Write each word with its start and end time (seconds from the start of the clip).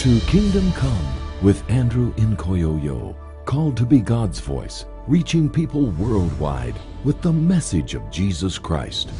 to 0.00 0.18
Kingdom 0.20 0.72
Come 0.72 1.12
with 1.42 1.62
Andrew 1.68 2.14
Nkoyoyo, 2.14 3.14
called 3.44 3.76
to 3.76 3.84
be 3.84 4.00
God's 4.00 4.40
voice, 4.40 4.86
reaching 5.06 5.46
people 5.46 5.90
worldwide 5.90 6.74
with 7.04 7.20
the 7.20 7.30
message 7.30 7.92
of 7.92 8.10
Jesus 8.10 8.58
Christ. 8.58 9.10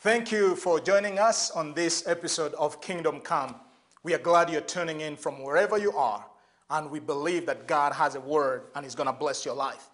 Thank 0.00 0.32
you 0.32 0.56
for 0.56 0.80
joining 0.80 1.20
us 1.20 1.52
on 1.52 1.74
this 1.74 2.08
episode 2.08 2.54
of 2.54 2.80
Kingdom 2.80 3.20
Come. 3.20 3.54
We 4.02 4.14
are 4.14 4.18
glad 4.18 4.50
you're 4.50 4.62
tuning 4.62 5.00
in 5.02 5.14
from 5.14 5.40
wherever 5.44 5.78
you 5.78 5.92
are, 5.92 6.26
and 6.68 6.90
we 6.90 6.98
believe 6.98 7.46
that 7.46 7.68
God 7.68 7.92
has 7.92 8.16
a 8.16 8.20
word 8.20 8.62
and 8.74 8.84
He's 8.84 8.96
going 8.96 9.06
to 9.06 9.12
bless 9.12 9.44
your 9.44 9.54
life. 9.54 9.90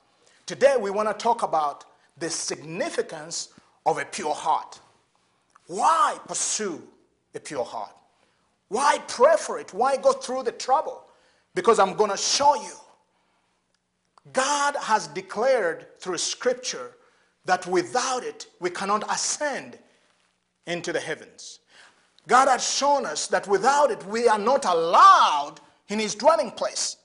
Today, 0.47 0.77
we 0.81 0.91
want 0.91 1.11
to 1.11 1.15
talk 1.23 1.43
about 1.43 1.85
the 2.17 2.31
significance 2.31 3.51
of 3.85 3.99
a 3.99 4.07
pure 4.07 4.33
heart. 4.33 4.81
Why 5.67 6.17
pursue 6.27 6.83
a 7.35 7.41
pure 7.41 7.67
heart? 7.67 7.93
Why 8.73 9.01
pray 9.07 9.35
for 9.39 9.59
it? 9.59 9.75
Why 9.75 9.99
go 9.99 10.13
through 10.13 10.45
the 10.45 10.53
trouble? 10.53 11.05
Because 11.55 11.79
I'm 11.79 11.93
going 11.93 12.11
to 12.11 12.17
show 12.17 12.55
you. 12.55 12.73
God 14.33 14.77
has 14.81 15.09
declared 15.09 15.89
through 15.99 16.17
scripture 16.17 16.93
that 17.45 17.67
without 17.67 18.25
it, 18.25 18.47
we 18.61 18.71
cannot 18.71 19.05
ascend 19.13 19.79
into 20.67 20.91
the 20.91 21.01
heavens. 21.01 21.59
God 22.27 22.49
has 22.49 22.67
shown 22.67 23.05
us 23.05 23.27
that 23.27 23.47
without 23.47 23.91
it, 23.91 24.03
we 24.07 24.27
are 24.27 24.39
not 24.39 24.65
allowed 24.65 25.57
in 25.89 25.99
his 25.99 26.15
dwelling 26.15 26.51
place. 26.51 26.97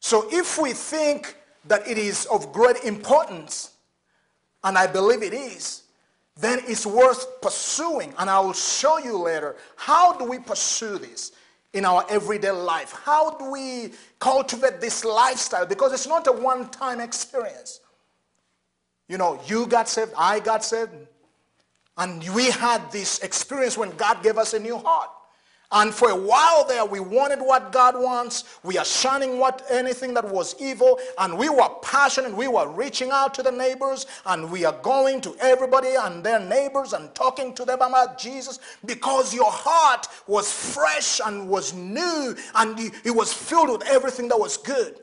So 0.00 0.26
if 0.32 0.58
we 0.58 0.72
think 0.72 1.36
that 1.66 1.86
it 1.86 1.98
is 1.98 2.26
of 2.32 2.52
great 2.52 2.82
importance, 2.82 3.74
and 4.64 4.76
I 4.76 4.88
believe 4.88 5.22
it 5.22 5.34
is, 5.34 5.84
then 6.38 6.60
it's 6.66 6.86
worth 6.86 7.40
pursuing. 7.40 8.14
And 8.18 8.30
I 8.30 8.38
will 8.40 8.52
show 8.52 8.98
you 8.98 9.18
later 9.18 9.56
how 9.76 10.12
do 10.12 10.24
we 10.24 10.38
pursue 10.38 10.98
this 10.98 11.32
in 11.72 11.84
our 11.84 12.04
everyday 12.08 12.52
life? 12.52 12.92
How 13.04 13.30
do 13.30 13.50
we 13.50 13.92
cultivate 14.18 14.80
this 14.80 15.04
lifestyle? 15.04 15.66
Because 15.66 15.92
it's 15.92 16.06
not 16.06 16.26
a 16.26 16.32
one 16.32 16.68
time 16.70 17.00
experience. 17.00 17.80
You 19.08 19.18
know, 19.18 19.40
you 19.46 19.66
got 19.66 19.88
saved, 19.88 20.12
I 20.16 20.38
got 20.38 20.64
saved, 20.64 20.90
and 21.96 22.22
we 22.34 22.50
had 22.50 22.92
this 22.92 23.18
experience 23.20 23.76
when 23.76 23.90
God 23.96 24.22
gave 24.22 24.36
us 24.38 24.54
a 24.54 24.58
new 24.58 24.76
heart. 24.76 25.10
And 25.70 25.92
for 25.92 26.08
a 26.08 26.16
while 26.16 26.64
there, 26.64 26.86
we 26.86 26.98
wanted 26.98 27.40
what 27.40 27.72
God 27.72 27.94
wants. 27.94 28.44
We 28.62 28.78
are 28.78 28.84
shunning 28.86 29.38
what 29.38 29.66
anything 29.70 30.14
that 30.14 30.26
was 30.26 30.54
evil, 30.58 30.98
and 31.18 31.36
we 31.36 31.50
were 31.50 31.68
passionate. 31.82 32.34
We 32.34 32.48
were 32.48 32.68
reaching 32.68 33.10
out 33.10 33.34
to 33.34 33.42
the 33.42 33.52
neighbors, 33.52 34.06
and 34.24 34.50
we 34.50 34.64
are 34.64 34.76
going 34.80 35.20
to 35.22 35.36
everybody 35.40 35.90
and 36.00 36.24
their 36.24 36.40
neighbors 36.40 36.94
and 36.94 37.14
talking 37.14 37.52
to 37.54 37.66
them 37.66 37.82
about 37.82 38.18
Jesus 38.18 38.60
because 38.86 39.34
your 39.34 39.50
heart 39.50 40.08
was 40.26 40.50
fresh 40.50 41.20
and 41.24 41.46
was 41.46 41.74
new, 41.74 42.34
and 42.54 42.78
it 43.04 43.14
was 43.14 43.30
filled 43.30 43.68
with 43.68 43.86
everything 43.88 44.28
that 44.28 44.40
was 44.40 44.56
good. 44.56 45.00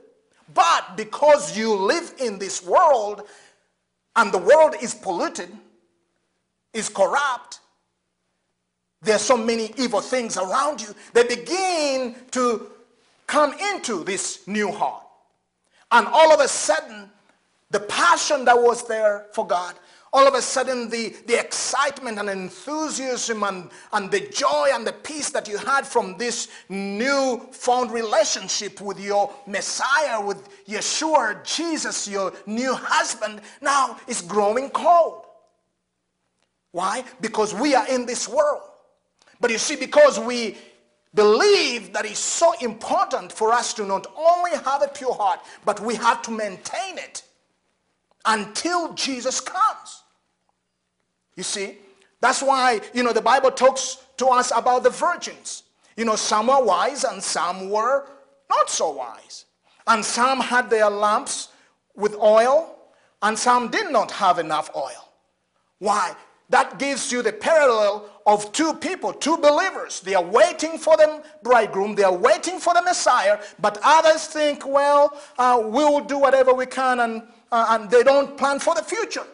But 0.55 0.97
because 0.97 1.55
you 1.55 1.75
live 1.75 2.15
in 2.19 2.39
this 2.39 2.65
world, 2.65 3.27
and 4.15 4.31
the 4.31 4.39
world 4.39 4.75
is 4.81 4.95
polluted, 4.95 5.49
is 6.73 6.89
corrupt, 6.89 7.59
there 9.05 9.15
are 9.15 9.19
so 9.19 9.37
many 9.37 9.71
evil 9.77 10.01
things 10.01 10.37
around 10.37 10.81
you, 10.81 10.93
they 11.13 11.23
begin 11.23 12.15
to 12.31 12.67
come 13.27 13.53
into 13.73 14.03
this 14.03 14.47
new 14.47 14.71
heart. 14.71 15.03
And 15.91 16.07
all 16.07 16.33
of 16.33 16.39
a 16.39 16.47
sudden, 16.47 17.09
the 17.71 17.79
passion 17.79 18.45
that 18.45 18.57
was 18.57 18.87
there 18.87 19.27
for 19.33 19.45
God, 19.45 19.75
all 20.15 20.25
of 20.27 20.33
a 20.33 20.41
sudden 20.41 20.89
the, 20.89 21.13
the 21.27 21.37
excitement 21.37 22.17
and 22.19 22.29
enthusiasm 22.29 23.43
and, 23.43 23.69
and 23.91 24.09
the 24.09 24.21
joy 24.21 24.69
and 24.71 24.87
the 24.87 24.93
peace 24.93 25.29
that 25.31 25.47
you 25.47 25.57
had 25.57 25.85
from 25.85 26.17
this 26.17 26.47
new 26.69 27.45
found 27.51 27.91
relationship 27.91 28.79
with 28.79 28.97
your 28.97 29.33
Messiah, 29.45 30.23
with 30.25 30.65
Yeshua, 30.67 31.43
Jesus, 31.43 32.07
your 32.07 32.31
new 32.45 32.73
husband, 32.73 33.41
now 33.61 33.97
is 34.07 34.21
growing 34.21 34.69
cold. 34.69 35.25
Why? 36.71 37.03
Because 37.19 37.53
we 37.53 37.75
are 37.75 37.87
in 37.89 38.05
this 38.05 38.27
world. 38.27 38.61
But 39.39 39.51
you 39.51 39.57
see, 39.57 39.75
because 39.75 40.19
we 40.19 40.57
believe 41.13 41.93
that 41.93 42.05
it's 42.05 42.19
so 42.19 42.53
important 42.61 43.31
for 43.31 43.51
us 43.51 43.73
to 43.73 43.85
not 43.85 44.05
only 44.17 44.51
have 44.51 44.81
a 44.81 44.87
pure 44.87 45.13
heart, 45.13 45.39
but 45.63 45.79
we 45.79 45.95
have 45.95 46.21
to 46.23 46.31
maintain 46.31 46.97
it 46.97 47.23
until 48.25 48.93
Jesus 48.93 49.39
comes. 49.39 50.03
You 51.35 51.43
see, 51.43 51.77
that's 52.21 52.41
why, 52.41 52.81
you 52.93 53.03
know, 53.03 53.13
the 53.13 53.21
Bible 53.21 53.51
talks 53.51 53.97
to 54.17 54.27
us 54.27 54.51
about 54.55 54.83
the 54.83 54.89
virgins. 54.89 55.63
You 55.97 56.05
know, 56.05 56.15
some 56.15 56.47
were 56.47 56.63
wise 56.63 57.03
and 57.03 57.21
some 57.21 57.69
were 57.69 58.07
not 58.49 58.69
so 58.69 58.91
wise. 58.91 59.45
And 59.87 60.03
some 60.03 60.39
had 60.39 60.69
their 60.69 60.89
lamps 60.89 61.49
with 61.95 62.15
oil 62.15 62.75
and 63.21 63.37
some 63.37 63.69
did 63.69 63.91
not 63.91 64.11
have 64.11 64.39
enough 64.39 64.69
oil. 64.75 65.11
Why? 65.79 66.15
That 66.49 66.77
gives 66.77 67.11
you 67.11 67.21
the 67.21 67.33
parallel 67.33 68.09
of 68.25 68.51
two 68.51 68.73
people, 68.73 69.13
two 69.13 69.37
believers. 69.37 69.99
They 69.99 70.15
are 70.15 70.23
waiting 70.23 70.77
for 70.77 70.95
the 70.97 71.23
bridegroom, 71.43 71.95
they 71.95 72.03
are 72.03 72.15
waiting 72.15 72.59
for 72.59 72.73
the 72.73 72.81
Messiah, 72.81 73.39
but 73.59 73.79
others 73.83 74.27
think, 74.27 74.65
well, 74.65 75.19
uh, 75.37 75.61
we 75.63 75.83
will 75.83 76.01
do 76.01 76.17
whatever 76.17 76.53
we 76.53 76.65
can, 76.65 76.99
and, 76.99 77.23
uh, 77.51 77.67
and 77.69 77.89
they 77.89 78.03
don't 78.03 78.37
plan 78.37 78.59
for 78.59 78.75
the 78.75 78.83
future. 78.83 79.25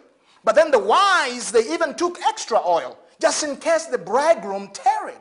But 0.44 0.56
then 0.56 0.72
the 0.72 0.80
wise, 0.80 1.52
they 1.52 1.72
even 1.74 1.96
took 1.96 2.20
extra 2.22 2.60
oil 2.66 2.98
just 3.20 3.44
in 3.44 3.56
case 3.58 3.86
the 3.86 3.98
bridegroom 3.98 4.70
tarried. 4.74 5.16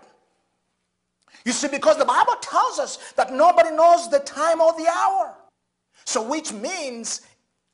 You 1.45 1.53
see, 1.53 1.69
because 1.69 1.97
the 1.97 2.05
Bible 2.05 2.35
tells 2.41 2.79
us 2.79 3.13
that 3.17 3.33
nobody 3.33 3.71
knows 3.71 4.09
the 4.11 4.21
time 4.21 4.61
or 4.61 4.73
the 4.73 4.89
hour. 4.89 5.35
So, 6.05 6.23
which 6.23 6.53
means 6.53 7.23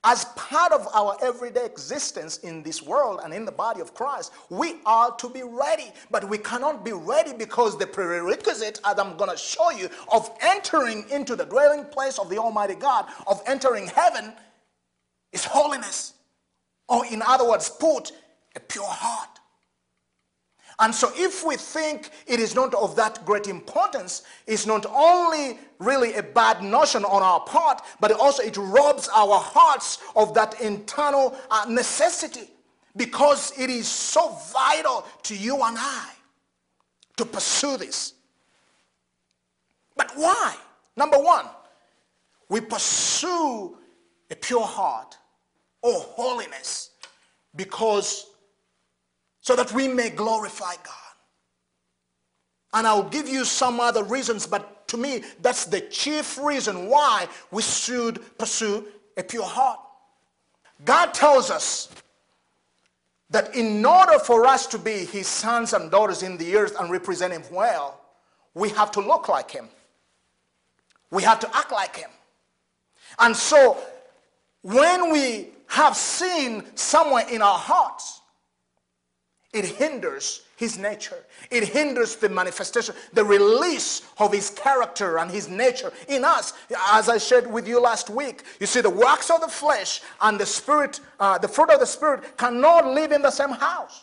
as 0.06 0.24
part 0.36 0.70
of 0.70 0.86
our 0.94 1.16
everyday 1.20 1.66
existence 1.66 2.38
in 2.38 2.62
this 2.62 2.80
world 2.80 3.20
and 3.24 3.34
in 3.34 3.44
the 3.44 3.50
body 3.50 3.80
of 3.80 3.92
Christ, 3.92 4.32
we 4.50 4.76
are 4.86 5.10
to 5.16 5.28
be 5.28 5.42
ready. 5.42 5.90
But 6.12 6.28
we 6.28 6.38
cannot 6.38 6.84
be 6.84 6.92
ready 6.92 7.32
because 7.32 7.76
the 7.76 7.88
prerequisite, 7.88 8.80
as 8.84 9.00
I'm 9.00 9.16
going 9.16 9.30
to 9.30 9.36
show 9.36 9.72
you, 9.72 9.90
of 10.12 10.30
entering 10.40 11.06
into 11.10 11.34
the 11.34 11.44
dwelling 11.44 11.84
place 11.86 12.20
of 12.20 12.30
the 12.30 12.38
Almighty 12.38 12.76
God, 12.76 13.06
of 13.26 13.42
entering 13.46 13.88
heaven, 13.88 14.32
is 15.32 15.44
holiness. 15.44 16.14
Or, 16.88 17.04
in 17.04 17.20
other 17.20 17.48
words, 17.48 17.68
put 17.68 18.12
a 18.54 18.60
pure 18.60 18.86
heart. 18.86 19.35
And 20.78 20.94
so, 20.94 21.10
if 21.16 21.44
we 21.44 21.56
think 21.56 22.10
it 22.26 22.38
is 22.38 22.54
not 22.54 22.75
of 22.75 22.97
that 22.97 23.25
great 23.25 23.47
importance, 23.47 24.22
it's 24.47 24.66
not 24.66 24.84
only 24.87 25.59
really 25.78 26.14
a 26.14 26.22
bad 26.22 26.62
notion 26.62 27.04
on 27.04 27.22
our 27.22 27.41
part, 27.41 27.81
but 27.98 28.12
also 28.12 28.42
it 28.42 28.56
robs 28.59 29.09
our 29.15 29.38
hearts 29.38 29.98
of 30.15 30.34
that 30.34 30.60
internal 30.60 31.34
uh, 31.50 31.65
necessity 31.69 32.50
because 32.97 33.59
it 33.59 33.70
is 33.70 33.88
so 33.88 34.38
vital 34.53 35.06
to 35.22 35.36
you 35.36 35.62
and 35.62 35.76
I 35.78 36.10
to 37.16 37.25
pursue 37.25 37.78
this. 37.78 38.12
But 39.97 40.12
why? 40.15 40.54
Number 40.97 41.19
one, 41.19 41.47
we 42.48 42.60
pursue 42.60 43.78
a 44.31 44.36
pure 44.36 44.65
heart 44.65 45.16
or 45.82 45.94
holiness 45.94 46.91
because 47.54 48.26
so 49.46 49.54
that 49.54 49.70
we 49.72 49.86
may 49.86 50.10
glorify 50.10 50.74
God. 50.82 51.14
And 52.72 52.84
I'll 52.84 53.08
give 53.08 53.28
you 53.28 53.44
some 53.44 53.78
other 53.78 54.02
reasons, 54.02 54.44
but 54.44 54.88
to 54.88 54.96
me, 54.96 55.22
that's 55.40 55.66
the 55.66 55.82
chief 55.82 56.36
reason 56.36 56.88
why 56.88 57.28
we 57.52 57.62
should 57.62 58.20
pursue 58.38 58.84
a 59.16 59.22
pure 59.22 59.44
heart. 59.44 59.78
God 60.84 61.14
tells 61.14 61.52
us 61.52 61.88
that 63.30 63.54
in 63.54 63.86
order 63.86 64.18
for 64.18 64.48
us 64.48 64.66
to 64.66 64.78
be 64.78 65.04
his 65.04 65.28
sons 65.28 65.74
and 65.74 65.92
daughters 65.92 66.24
in 66.24 66.36
the 66.38 66.56
earth 66.56 66.74
and 66.80 66.91
represent 66.91 67.32
him 67.32 67.44
well, 67.53 68.00
we 68.54 68.71
have 68.71 68.91
to 68.91 69.00
look 69.00 69.28
like 69.28 69.53
him. 69.53 69.68
We 71.12 71.22
have 71.22 71.38
to 71.38 71.56
act 71.56 71.71
like 71.71 71.94
him. 71.94 72.10
And 73.21 73.36
so, 73.36 73.78
when 74.62 75.12
we 75.12 75.50
have 75.68 75.94
seen 75.94 76.65
somewhere 76.74 77.28
in 77.30 77.42
our 77.42 77.59
hearts 77.59 78.22
it 79.56 79.64
hinders 79.64 80.42
his 80.56 80.78
nature. 80.78 81.24
It 81.50 81.64
hinders 81.64 82.16
the 82.16 82.28
manifestation, 82.28 82.94
the 83.12 83.24
release 83.24 84.03
of 84.18 84.32
his 84.32 84.50
character 84.50 85.18
and 85.18 85.30
his 85.30 85.48
nature 85.48 85.92
in 86.08 86.24
us. 86.24 86.53
As 86.92 87.08
I 87.08 87.18
shared 87.18 87.50
with 87.50 87.66
you 87.66 87.80
last 87.80 88.10
week, 88.10 88.42
you 88.60 88.66
see, 88.66 88.80
the 88.80 88.91
works 88.91 89.30
of 89.30 89.41
the 89.41 89.48
flesh 89.48 90.03
and 90.20 90.38
the 90.38 90.47
spirit, 90.47 91.00
uh, 91.20 91.38
the 91.38 91.48
fruit 91.48 91.70
of 91.70 91.80
the 91.80 91.86
spirit 91.86 92.36
cannot 92.36 92.86
live 92.86 93.12
in 93.12 93.22
the 93.22 93.30
same 93.30 93.50
house. 93.50 94.03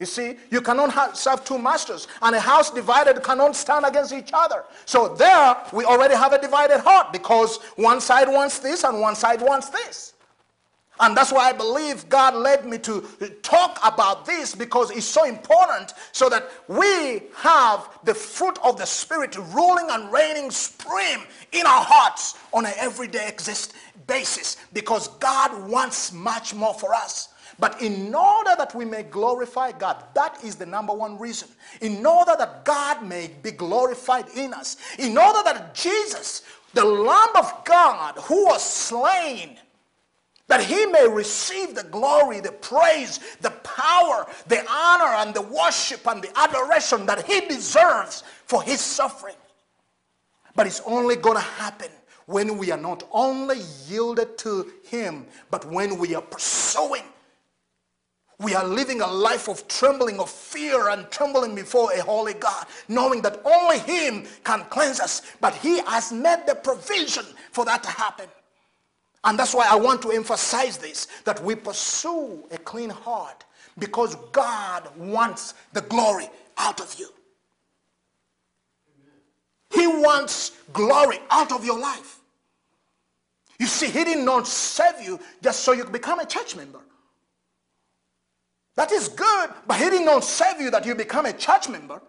You 0.00 0.06
see, 0.06 0.36
you 0.50 0.60
cannot 0.60 0.92
have, 0.92 1.16
serve 1.16 1.44
two 1.44 1.58
masters, 1.58 2.08
and 2.20 2.34
a 2.34 2.40
house 2.40 2.70
divided 2.70 3.22
cannot 3.22 3.54
stand 3.54 3.86
against 3.86 4.12
each 4.12 4.30
other. 4.34 4.64
So 4.84 5.14
there, 5.14 5.56
we 5.72 5.84
already 5.84 6.14
have 6.14 6.32
a 6.32 6.40
divided 6.40 6.80
heart 6.80 7.12
because 7.12 7.58
one 7.76 8.00
side 8.00 8.28
wants 8.28 8.58
this 8.58 8.84
and 8.84 9.00
one 9.00 9.14
side 9.14 9.40
wants 9.40 9.68
this. 9.70 10.14
And 11.00 11.16
that's 11.16 11.32
why 11.32 11.48
I 11.48 11.52
believe 11.52 12.08
God 12.08 12.34
led 12.34 12.66
me 12.66 12.78
to 12.78 13.02
talk 13.42 13.80
about 13.84 14.26
this 14.26 14.54
because 14.54 14.90
it's 14.92 15.06
so 15.06 15.24
important 15.24 15.92
so 16.12 16.28
that 16.28 16.48
we 16.68 17.22
have 17.34 17.88
the 18.04 18.14
fruit 18.14 18.58
of 18.62 18.78
the 18.78 18.86
Spirit 18.86 19.36
ruling 19.52 19.88
and 19.90 20.12
reigning 20.12 20.52
supreme 20.52 21.20
in 21.50 21.66
our 21.66 21.84
hearts 21.84 22.38
on 22.52 22.64
an 22.64 22.74
everyday 22.76 23.26
exist 23.28 23.74
basis 24.06 24.56
because 24.72 25.08
God 25.18 25.68
wants 25.68 26.12
much 26.12 26.54
more 26.54 26.74
for 26.74 26.94
us. 26.94 27.30
But 27.58 27.80
in 27.82 28.14
order 28.14 28.54
that 28.56 28.74
we 28.74 28.84
may 28.84 29.02
glorify 29.04 29.72
God, 29.72 30.02
that 30.14 30.42
is 30.42 30.56
the 30.56 30.66
number 30.66 30.92
one 30.92 31.18
reason. 31.18 31.48
In 31.80 32.04
order 32.04 32.34
that 32.38 32.64
God 32.64 33.04
may 33.04 33.30
be 33.42 33.52
glorified 33.52 34.26
in 34.36 34.52
us, 34.52 34.76
in 34.98 35.16
order 35.16 35.40
that 35.44 35.74
Jesus, 35.74 36.42
the 36.72 36.84
Lamb 36.84 37.36
of 37.36 37.64
God 37.64 38.16
who 38.18 38.46
was 38.46 38.64
slain, 38.64 39.56
that 40.48 40.62
he 40.62 40.86
may 40.86 41.08
receive 41.08 41.74
the 41.74 41.84
glory, 41.84 42.40
the 42.40 42.52
praise, 42.52 43.20
the 43.40 43.50
power, 43.50 44.26
the 44.46 44.64
honor, 44.70 45.14
and 45.16 45.34
the 45.34 45.42
worship 45.42 46.06
and 46.06 46.22
the 46.22 46.38
adoration 46.38 47.06
that 47.06 47.24
he 47.24 47.40
deserves 47.42 48.24
for 48.44 48.62
his 48.62 48.80
suffering. 48.80 49.36
But 50.54 50.66
it's 50.66 50.82
only 50.86 51.16
going 51.16 51.36
to 51.36 51.42
happen 51.42 51.88
when 52.26 52.58
we 52.58 52.70
are 52.70 52.78
not 52.78 53.02
only 53.12 53.60
yielded 53.88 54.38
to 54.38 54.70
him, 54.84 55.26
but 55.50 55.64
when 55.64 55.98
we 55.98 56.14
are 56.14 56.22
pursuing 56.22 57.02
we 58.40 58.54
are 58.54 58.64
living 58.64 59.00
a 59.00 59.06
life 59.06 59.48
of 59.48 59.66
trembling, 59.68 60.18
of 60.18 60.28
fear, 60.28 60.88
and 60.88 61.08
trembling 61.10 61.54
before 61.54 61.92
a 61.92 62.02
holy 62.02 62.34
God, 62.34 62.66
knowing 62.88 63.22
that 63.22 63.40
only 63.44 63.78
Him 63.78 64.26
can 64.42 64.64
cleanse 64.64 65.00
us. 65.00 65.22
But 65.40 65.54
He 65.54 65.78
has 65.82 66.12
made 66.12 66.44
the 66.46 66.56
provision 66.56 67.24
for 67.52 67.64
that 67.64 67.82
to 67.84 67.90
happen. 67.90 68.26
And 69.24 69.38
that's 69.38 69.54
why 69.54 69.66
I 69.68 69.76
want 69.76 70.02
to 70.02 70.10
emphasize 70.10 70.76
this 70.76 71.08
that 71.24 71.42
we 71.42 71.54
pursue 71.54 72.44
a 72.50 72.58
clean 72.58 72.90
heart 72.90 73.44
because 73.78 74.16
God 74.32 74.88
wants 74.96 75.54
the 75.72 75.80
glory 75.82 76.28
out 76.58 76.80
of 76.80 76.94
you. 76.98 77.08
He 79.70 79.86
wants 79.86 80.52
glory 80.72 81.18
out 81.30 81.50
of 81.50 81.64
your 81.64 81.78
life. 81.78 82.20
You 83.58 83.66
see, 83.66 83.88
He 83.88 84.04
did 84.04 84.24
not 84.24 84.46
save 84.46 85.00
you 85.02 85.18
just 85.42 85.60
so 85.60 85.72
you 85.72 85.84
become 85.84 86.20
a 86.20 86.26
church 86.26 86.54
member. 86.54 86.80
That 88.76 88.90
is 88.92 89.08
good, 89.08 89.50
but 89.66 89.76
he 89.76 89.88
did 89.90 90.04
not 90.04 90.24
save 90.24 90.60
you 90.60 90.70
that 90.70 90.84
you 90.84 90.94
become 90.94 91.26
a 91.26 91.32
church 91.32 91.68
member 91.68 92.00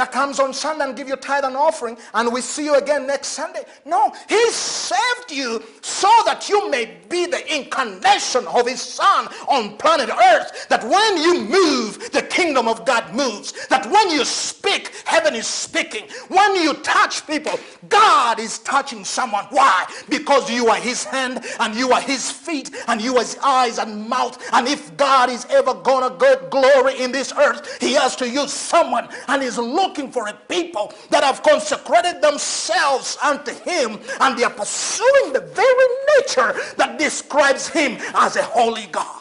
that 0.00 0.12
comes 0.12 0.40
on 0.40 0.54
Sunday 0.54 0.86
and 0.86 0.96
give 0.96 1.08
you 1.08 1.16
tithe 1.16 1.44
and 1.44 1.54
offering 1.54 1.94
and 2.14 2.32
we 2.32 2.40
see 2.40 2.64
you 2.64 2.74
again 2.76 3.06
next 3.06 3.28
Sunday. 3.28 3.64
No, 3.84 4.10
he 4.30 4.50
saved 4.50 5.30
you 5.30 5.62
so 5.82 6.08
that 6.24 6.48
you 6.48 6.70
may 6.70 6.96
be 7.10 7.26
the 7.26 7.54
incarnation 7.54 8.46
of 8.46 8.66
his 8.66 8.80
son 8.80 9.28
on 9.46 9.76
planet 9.76 10.08
earth. 10.08 10.68
That 10.70 10.82
when 10.84 11.18
you 11.18 11.42
move, 11.42 12.12
the 12.12 12.22
kingdom 12.22 12.66
of 12.66 12.86
God 12.86 13.14
moves. 13.14 13.66
That 13.66 13.84
when 13.90 14.08
you 14.08 14.24
speak, 14.24 14.90
heaven 15.04 15.34
is 15.34 15.46
speaking. 15.46 16.04
When 16.28 16.54
you 16.54 16.72
touch 16.74 17.26
people, 17.26 17.60
God 17.90 18.40
is 18.40 18.60
touching 18.60 19.04
someone. 19.04 19.44
Why? 19.50 19.84
Because 20.08 20.50
you 20.50 20.68
are 20.68 20.76
his 20.80 21.04
hand 21.04 21.44
and 21.58 21.74
you 21.74 21.92
are 21.92 22.00
his 22.00 22.30
feet 22.30 22.70
and 22.88 23.02
you 23.02 23.16
are 23.16 23.22
his 23.22 23.36
eyes 23.42 23.78
and 23.78 24.08
mouth. 24.08 24.42
And 24.54 24.66
if 24.66 24.96
God 24.96 25.28
is 25.28 25.44
ever 25.50 25.74
going 25.74 26.10
to 26.10 26.16
get 26.18 26.48
glory 26.48 26.98
in 27.00 27.12
this 27.12 27.34
earth, 27.36 27.78
he 27.82 27.92
has 27.94 28.16
to 28.16 28.28
use 28.28 28.50
someone 28.50 29.08
and 29.28 29.42
is 29.42 29.58
looking 29.58 29.89
looking 29.90 30.12
for 30.12 30.28
a 30.28 30.32
people 30.48 30.92
that 31.10 31.24
have 31.24 31.42
consecrated 31.42 32.22
themselves 32.22 33.18
unto 33.24 33.52
him 33.52 33.98
and 34.20 34.38
they 34.38 34.44
are 34.44 34.50
pursuing 34.50 35.32
the 35.32 35.40
very 35.40 35.86
nature 36.16 36.54
that 36.76 36.96
describes 36.96 37.66
him 37.66 37.98
as 38.14 38.36
a 38.36 38.42
holy 38.44 38.86
God. 38.92 39.19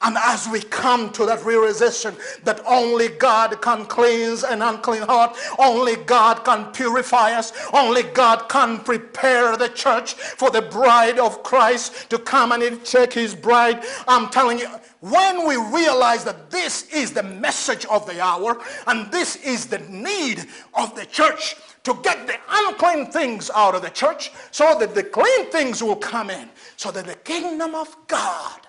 And 0.00 0.16
as 0.16 0.48
we 0.48 0.60
come 0.60 1.10
to 1.14 1.26
that 1.26 1.44
realization 1.44 2.14
that 2.44 2.60
only 2.64 3.08
God 3.08 3.60
can 3.60 3.84
cleanse 3.86 4.44
an 4.44 4.62
unclean 4.62 5.02
heart, 5.02 5.36
only 5.58 5.96
God 5.96 6.44
can 6.44 6.66
purify 6.72 7.32
us, 7.32 7.52
only 7.72 8.04
God 8.04 8.48
can 8.48 8.78
prepare 8.78 9.56
the 9.56 9.68
church 9.68 10.14
for 10.14 10.50
the 10.50 10.62
bride 10.62 11.18
of 11.18 11.42
Christ 11.42 12.08
to 12.10 12.18
come 12.18 12.52
and 12.52 12.84
check 12.84 13.12
his 13.12 13.34
bride, 13.34 13.84
I'm 14.06 14.28
telling 14.28 14.60
you, 14.60 14.68
when 15.00 15.46
we 15.46 15.56
realize 15.56 16.22
that 16.24 16.50
this 16.50 16.92
is 16.92 17.12
the 17.12 17.22
message 17.22 17.84
of 17.86 18.06
the 18.06 18.20
hour 18.20 18.60
and 18.86 19.10
this 19.10 19.36
is 19.36 19.66
the 19.66 19.78
need 19.80 20.46
of 20.74 20.94
the 20.94 21.06
church 21.06 21.56
to 21.82 21.94
get 22.02 22.26
the 22.26 22.36
unclean 22.50 23.06
things 23.06 23.50
out 23.54 23.74
of 23.74 23.82
the 23.82 23.90
church 23.90 24.30
so 24.52 24.76
that 24.78 24.94
the 24.94 25.02
clean 25.02 25.50
things 25.50 25.82
will 25.82 25.96
come 25.96 26.30
in, 26.30 26.48
so 26.76 26.90
that 26.92 27.06
the 27.06 27.14
kingdom 27.16 27.74
of 27.74 27.96
God. 28.06 28.67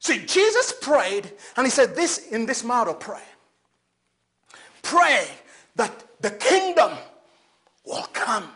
See, 0.00 0.24
Jesus 0.24 0.72
prayed 0.80 1.30
and 1.56 1.66
he 1.66 1.70
said 1.70 1.94
this 1.94 2.28
in 2.28 2.46
this 2.46 2.64
model 2.64 2.94
pray. 2.94 3.22
Pray 4.82 5.28
that 5.76 5.92
the 6.20 6.30
kingdom 6.30 6.92
will 7.84 8.06
come 8.14 8.48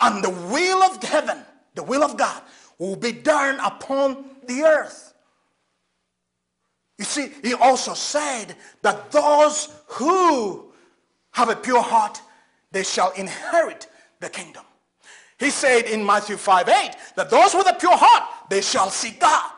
and 0.00 0.22
the 0.22 0.30
will 0.30 0.82
of 0.82 1.02
heaven, 1.02 1.38
the 1.74 1.82
will 1.82 2.04
of 2.04 2.18
God, 2.18 2.42
will 2.78 2.96
be 2.96 3.12
done 3.12 3.58
upon 3.60 4.26
the 4.46 4.62
earth. 4.62 5.14
You 6.98 7.06
see, 7.06 7.32
he 7.42 7.54
also 7.54 7.94
said 7.94 8.56
that 8.82 9.10
those 9.10 9.70
who 9.86 10.70
have 11.32 11.48
a 11.48 11.56
pure 11.56 11.82
heart, 11.82 12.20
they 12.72 12.82
shall 12.82 13.12
inherit 13.12 13.86
the 14.20 14.28
kingdom. 14.28 14.64
He 15.38 15.50
said 15.50 15.84
in 15.84 16.04
Matthew 16.04 16.36
5 16.36 16.68
8 16.68 16.90
that 17.16 17.30
those 17.30 17.54
with 17.54 17.68
a 17.68 17.74
pure 17.74 17.96
heart, 17.96 18.35
they 18.48 18.60
shall 18.60 18.90
see 18.90 19.10
God. 19.10 19.52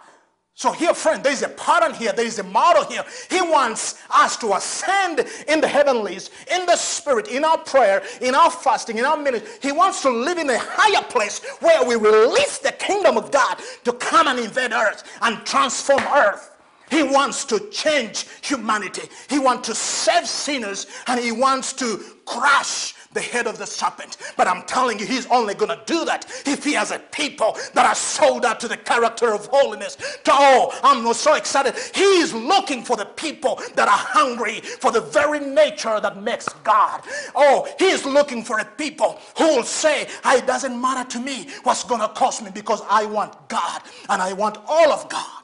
So 0.58 0.73
here, 0.73 0.93
friend, 0.93 1.23
there 1.23 1.32
is 1.32 1.43
a 1.43 1.50
pattern 1.50 1.94
here. 1.94 2.12
There 2.12 2.26
is 2.26 2.40
a 2.40 2.43
model 2.43 2.85
here. 2.85 3.05
He 3.31 3.40
wants 3.40 4.02
us 4.11 4.37
to 4.38 4.55
ascend 4.55 5.25
in 5.46 5.61
the 5.61 5.69
heavenlies, 5.69 6.31
in 6.52 6.67
the 6.67 6.75
spirit, 6.75 7.29
in 7.29 7.44
our 7.44 7.58
prayer, 7.58 8.02
in 8.20 8.35
our 8.35 8.50
fasting, 8.50 8.99
in 8.99 9.05
our 9.05 9.17
ministry. 9.17 9.49
He 9.62 9.70
wants 9.70 10.02
to 10.02 10.11
live 10.11 10.37
in 10.37 10.50
a 10.50 10.58
higher 10.58 11.05
place 11.05 11.44
where 11.61 11.85
we 11.87 11.94
release 11.94 12.58
the 12.58 12.73
kingdom 12.73 13.17
of 13.17 13.31
God 13.31 13.58
to 13.85 13.93
come 13.93 14.26
and 14.26 14.40
invade 14.40 14.73
earth 14.73 15.05
and 15.23 15.46
transform 15.46 16.02
earth. 16.12 16.56
He 16.91 17.05
wants 17.05 17.44
to 17.44 17.61
change 17.70 18.26
humanity. 18.43 19.08
He 19.29 19.38
wants 19.38 19.69
to 19.69 19.76
save 19.76 20.26
sinners 20.26 20.88
and 21.06 21.20
he 21.20 21.31
wants 21.31 21.73
to 21.75 22.02
crush 22.25 22.94
the 23.12 23.20
head 23.20 23.46
of 23.46 23.58
the 23.58 23.66
serpent. 23.66 24.16
But 24.37 24.46
I'm 24.46 24.62
telling 24.62 24.99
you, 24.99 25.06
he's 25.06 25.26
only 25.26 25.55
going 25.55 25.76
to 25.76 25.82
do 25.87 26.05
that 26.05 26.26
if 26.46 26.64
he 26.64 26.72
has 26.75 26.90
a 26.90 26.99
people 26.99 27.56
that 27.75 27.87
are 27.87 27.94
sold 27.94 28.44
out 28.44 28.60
to 28.60 28.69
the 28.69 28.76
character 28.76 29.32
of 29.32 29.46
holiness. 29.46 29.96
Oh, 30.29 30.79
I'm 30.82 31.12
so 31.15 31.34
excited. 31.34 31.74
He's 31.94 32.32
looking 32.32 32.82
for 32.84 32.96
the 32.96 33.06
people 33.06 33.60
that 33.74 33.88
are 33.88 33.98
hungry 33.98 34.60
for 34.60 34.93
the 34.93 35.00
very 35.00 35.41
nature 35.41 36.00
that 36.00 36.22
makes 36.22 36.48
God. 36.65 37.03
Oh, 37.34 37.69
he's 37.79 38.05
looking 38.05 38.43
for 38.43 38.58
a 38.58 38.65
people 38.65 39.19
who 39.36 39.56
will 39.56 39.62
say, 39.65 40.06
ah, 40.24 40.36
it 40.36 40.46
doesn't 40.46 40.79
matter 40.81 41.08
to 41.10 41.19
me 41.19 41.48
what's 41.62 41.84
going 41.84 42.00
to 42.00 42.08
cost 42.08 42.43
me 42.43 42.50
because 42.53 42.82
I 42.88 43.06
want 43.06 43.48
God 43.48 43.82
and 44.08 44.20
I 44.20 44.32
want 44.32 44.58
all 44.67 44.93
of 44.93 45.08
God. 45.08 45.43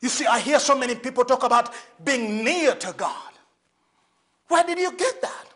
You 0.00 0.08
see, 0.08 0.26
I 0.26 0.40
hear 0.40 0.58
so 0.58 0.76
many 0.76 0.94
people 0.96 1.24
talk 1.24 1.44
about 1.44 1.72
being 2.04 2.44
near 2.44 2.74
to 2.74 2.92
God. 2.96 3.32
Where 4.48 4.64
did 4.64 4.78
you 4.78 4.92
get 4.96 5.22
that? 5.22 5.51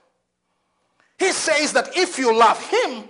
He 1.18 1.32
says 1.32 1.72
that 1.72 1.96
if 1.96 2.18
you 2.18 2.36
love 2.36 2.62
him, 2.62 3.04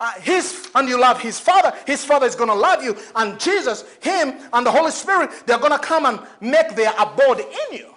uh, 0.00 0.12
his 0.20 0.68
and 0.76 0.88
you 0.88 1.00
love 1.00 1.20
his 1.20 1.40
father, 1.40 1.72
his 1.86 2.04
father 2.04 2.26
is 2.26 2.36
going 2.36 2.50
to 2.50 2.54
love 2.54 2.84
you. 2.84 2.96
And 3.16 3.38
Jesus, 3.40 3.84
him, 4.00 4.34
and 4.52 4.64
the 4.64 4.70
Holy 4.70 4.92
Spirit, 4.92 5.30
they're 5.46 5.58
going 5.58 5.72
to 5.72 5.78
come 5.78 6.06
and 6.06 6.20
make 6.40 6.76
their 6.76 6.92
abode 6.98 7.40
in 7.40 7.78
you. 7.78 7.94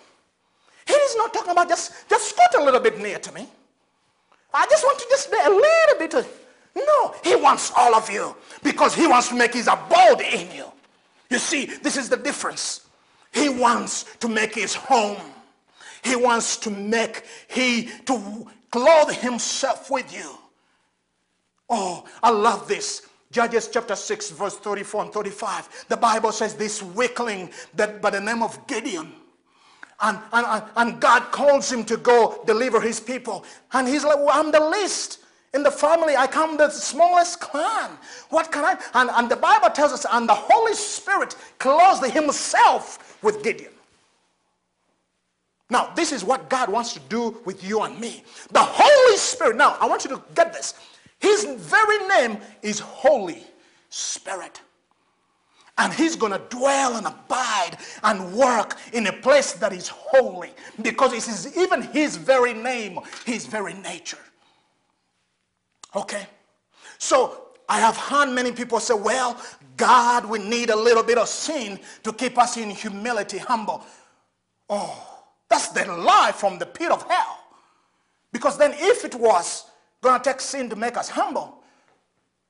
He 0.87 0.93
is 0.93 1.15
not 1.15 1.33
talking 1.33 1.51
about 1.51 1.69
just, 1.69 2.09
just 2.09 2.29
scoot 2.29 2.59
a 2.59 2.63
little 2.63 2.79
bit 2.79 2.99
near 2.99 3.19
to 3.19 3.31
me. 3.33 3.47
I 4.53 4.65
just 4.69 4.83
want 4.83 4.99
to 4.99 5.05
just 5.09 5.31
be 5.31 5.37
a 5.37 5.49
little 5.49 5.99
bit. 5.99 6.13
Of, 6.15 6.27
no, 6.75 7.15
he 7.23 7.35
wants 7.35 7.71
all 7.77 7.93
of 7.93 8.09
you 8.09 8.35
because 8.63 8.95
he 8.95 9.07
wants 9.07 9.29
to 9.29 9.35
make 9.35 9.53
his 9.53 9.67
abode 9.67 10.21
in 10.21 10.51
you. 10.55 10.65
You 11.29 11.37
see, 11.37 11.65
this 11.65 11.97
is 11.97 12.09
the 12.09 12.17
difference. 12.17 12.87
He 13.31 13.47
wants 13.47 14.03
to 14.17 14.27
make 14.27 14.55
his 14.55 14.73
home 14.73 15.17
he 16.03 16.15
wants 16.15 16.57
to 16.57 16.69
make, 16.69 17.23
he, 17.47 17.89
to 18.05 18.47
clothe 18.71 19.11
himself 19.11 19.89
with 19.91 20.13
you. 20.13 20.31
Oh, 21.69 22.05
I 22.21 22.31
love 22.31 22.67
this. 22.67 23.07
Judges 23.31 23.69
chapter 23.71 23.95
6, 23.95 24.31
verse 24.31 24.57
34 24.57 25.03
and 25.03 25.13
35. 25.13 25.85
The 25.87 25.97
Bible 25.97 26.31
says 26.31 26.55
this 26.55 26.83
weakling 26.83 27.49
that 27.75 28.01
by 28.01 28.09
the 28.09 28.19
name 28.19 28.43
of 28.43 28.67
Gideon. 28.67 29.13
And, 30.01 30.19
and, 30.33 30.63
and 30.75 30.99
God 30.99 31.31
calls 31.31 31.71
him 31.71 31.85
to 31.85 31.95
go 31.95 32.41
deliver 32.45 32.81
his 32.81 32.99
people. 32.99 33.45
And 33.71 33.87
he's 33.87 34.03
like, 34.03 34.17
well, 34.17 34.31
I'm 34.31 34.51
the 34.51 34.59
least 34.59 35.19
in 35.53 35.63
the 35.63 35.71
family. 35.71 36.17
I 36.17 36.27
come 36.27 36.57
the 36.57 36.69
smallest 36.69 37.39
clan. 37.39 37.91
What 38.29 38.51
can 38.51 38.65
I? 38.65 38.77
And, 38.95 39.09
and 39.11 39.29
the 39.29 39.35
Bible 39.35 39.69
tells 39.69 39.93
us, 39.93 40.05
and 40.11 40.27
the 40.27 40.35
Holy 40.35 40.73
Spirit 40.73 41.35
clothed 41.59 42.11
himself 42.11 43.17
with 43.23 43.43
Gideon. 43.43 43.70
Now, 45.71 45.89
this 45.95 46.11
is 46.11 46.25
what 46.25 46.49
God 46.49 46.67
wants 46.67 46.93
to 46.93 46.99
do 47.07 47.39
with 47.45 47.63
you 47.63 47.81
and 47.83 47.97
me. 47.97 48.25
The 48.51 48.59
Holy 48.61 49.17
Spirit, 49.17 49.55
now, 49.55 49.77
I 49.79 49.87
want 49.87 50.03
you 50.03 50.09
to 50.09 50.21
get 50.35 50.51
this. 50.51 50.73
His 51.17 51.45
very 51.45 52.05
name 52.07 52.39
is 52.61 52.79
Holy 52.79 53.45
Spirit. 53.89 54.59
And 55.77 55.93
he's 55.93 56.17
going 56.17 56.33
to 56.33 56.41
dwell 56.49 56.97
and 56.97 57.07
abide 57.07 57.77
and 58.03 58.33
work 58.33 58.75
in 58.91 59.07
a 59.07 59.13
place 59.13 59.53
that 59.53 59.71
is 59.71 59.87
holy 59.87 60.49
because 60.81 61.13
it 61.13 61.25
is 61.25 61.57
even 61.57 61.81
his 61.81 62.17
very 62.17 62.53
name, 62.53 62.99
his 63.25 63.45
very 63.45 63.73
nature. 63.73 64.19
Okay? 65.95 66.27
So 66.97 67.43
I 67.69 67.79
have 67.79 67.95
heard 67.95 68.29
many 68.29 68.51
people 68.51 68.81
say, 68.81 68.93
well, 68.93 69.39
God, 69.77 70.25
we 70.25 70.37
need 70.37 70.69
a 70.69 70.75
little 70.75 71.01
bit 71.01 71.17
of 71.17 71.29
sin 71.29 71.79
to 72.03 72.11
keep 72.11 72.37
us 72.37 72.57
in 72.57 72.71
humility, 72.71 73.37
humble. 73.37 73.85
Oh, 74.69 75.10
that's 75.51 75.67
the 75.67 75.85
lie 75.85 76.31
from 76.33 76.57
the 76.57 76.65
pit 76.65 76.91
of 76.91 77.03
hell. 77.03 77.37
Because 78.31 78.57
then 78.57 78.73
if 78.75 79.05
it 79.05 79.13
was 79.13 79.65
going 80.01 80.19
to 80.19 80.23
take 80.23 80.39
sin 80.39 80.69
to 80.69 80.75
make 80.75 80.97
us 80.97 81.09
humble, 81.09 81.59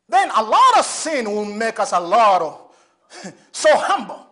then 0.07 0.29
a 0.35 0.43
lot 0.43 0.77
of 0.77 0.85
sin 0.85 1.29
will 1.29 1.45
make 1.45 1.79
us 1.79 1.93
a 1.93 1.99
lot 1.99 2.41
of 2.41 3.33
so 3.51 3.69
humble. 3.75 4.27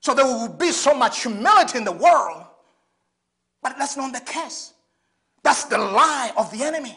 So 0.00 0.14
there 0.14 0.24
will 0.24 0.48
be 0.48 0.72
so 0.72 0.94
much 0.94 1.22
humility 1.22 1.78
in 1.78 1.84
the 1.84 1.92
world. 1.92 2.44
But 3.62 3.76
that's 3.78 3.96
not 3.96 4.12
the 4.12 4.20
case. 4.20 4.72
That's 5.42 5.64
the 5.64 5.78
lie 5.78 6.32
of 6.36 6.50
the 6.50 6.64
enemy. 6.64 6.96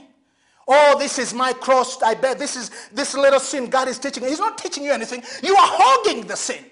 Oh, 0.68 0.98
this 0.98 1.20
is 1.20 1.34
my 1.34 1.52
cross, 1.54 2.02
I 2.02 2.14
bear. 2.14 2.36
This 2.36 2.56
is 2.56 2.72
this 2.94 3.16
little 3.16 3.40
sin 3.40 3.70
God 3.70 3.88
is 3.88 4.00
teaching. 4.00 4.24
He's 4.24 4.40
not 4.40 4.58
teaching 4.58 4.84
you 4.84 4.92
anything. 4.92 5.24
You 5.44 5.56
are 5.56 5.68
holding 5.70 6.28
the 6.28 6.38
sin. 6.38 6.64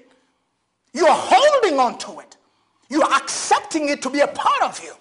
You 0.94 1.08
are 1.08 1.18
holding 1.18 1.80
on 1.80 1.98
to 2.00 2.20
it. 2.20 2.38
You 2.90 3.04
are 3.04 3.14
accepting 3.14 3.90
it 3.90 4.02
to 4.02 4.10
be 4.10 4.20
a 4.20 4.28
part 4.28 4.64
of 4.64 4.84
you. 4.84 4.94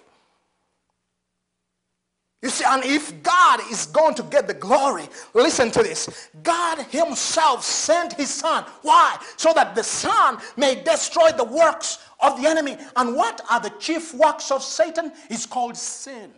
You 2.41 2.49
see, 2.49 2.63
and 2.65 2.85
if 2.85 3.21
God 3.21 3.59
is 3.69 3.87
going 3.87 4.15
to 4.15 4.23
get 4.23 4.47
the 4.47 4.53
glory, 4.53 5.09
listen 5.33 5.71
to 5.71 5.83
this. 5.83 6.29
God 6.41 6.79
himself 6.85 7.65
sent 7.65 8.13
his 8.13 8.29
son. 8.29 8.63
Why? 8.81 9.17
So 9.35 9.51
that 9.53 9.75
the 9.75 9.83
son 9.83 10.37
may 10.55 10.81
destroy 10.81 11.31
the 11.31 11.43
works 11.43 11.97
of 12.21 12.41
the 12.41 12.47
enemy. 12.47 12.77
And 12.95 13.13
what 13.13 13.41
are 13.49 13.59
the 13.59 13.71
chief 13.71 14.13
works 14.13 14.51
of 14.51 14.63
Satan? 14.63 15.11
It's 15.29 15.45
called 15.45 15.75
sin. 15.75 16.31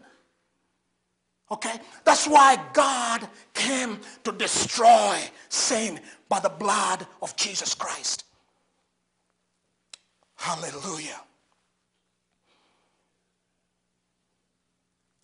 Okay? 1.51 1.79
That's 2.03 2.27
why 2.27 2.57
God 2.73 3.27
came 3.53 3.99
to 4.23 4.31
destroy 4.31 5.19
sin 5.49 5.99
by 6.27 6.39
the 6.39 6.49
blood 6.49 7.05
of 7.21 7.35
Jesus 7.35 7.75
Christ. 7.75 8.23
Hallelujah. 10.35 11.21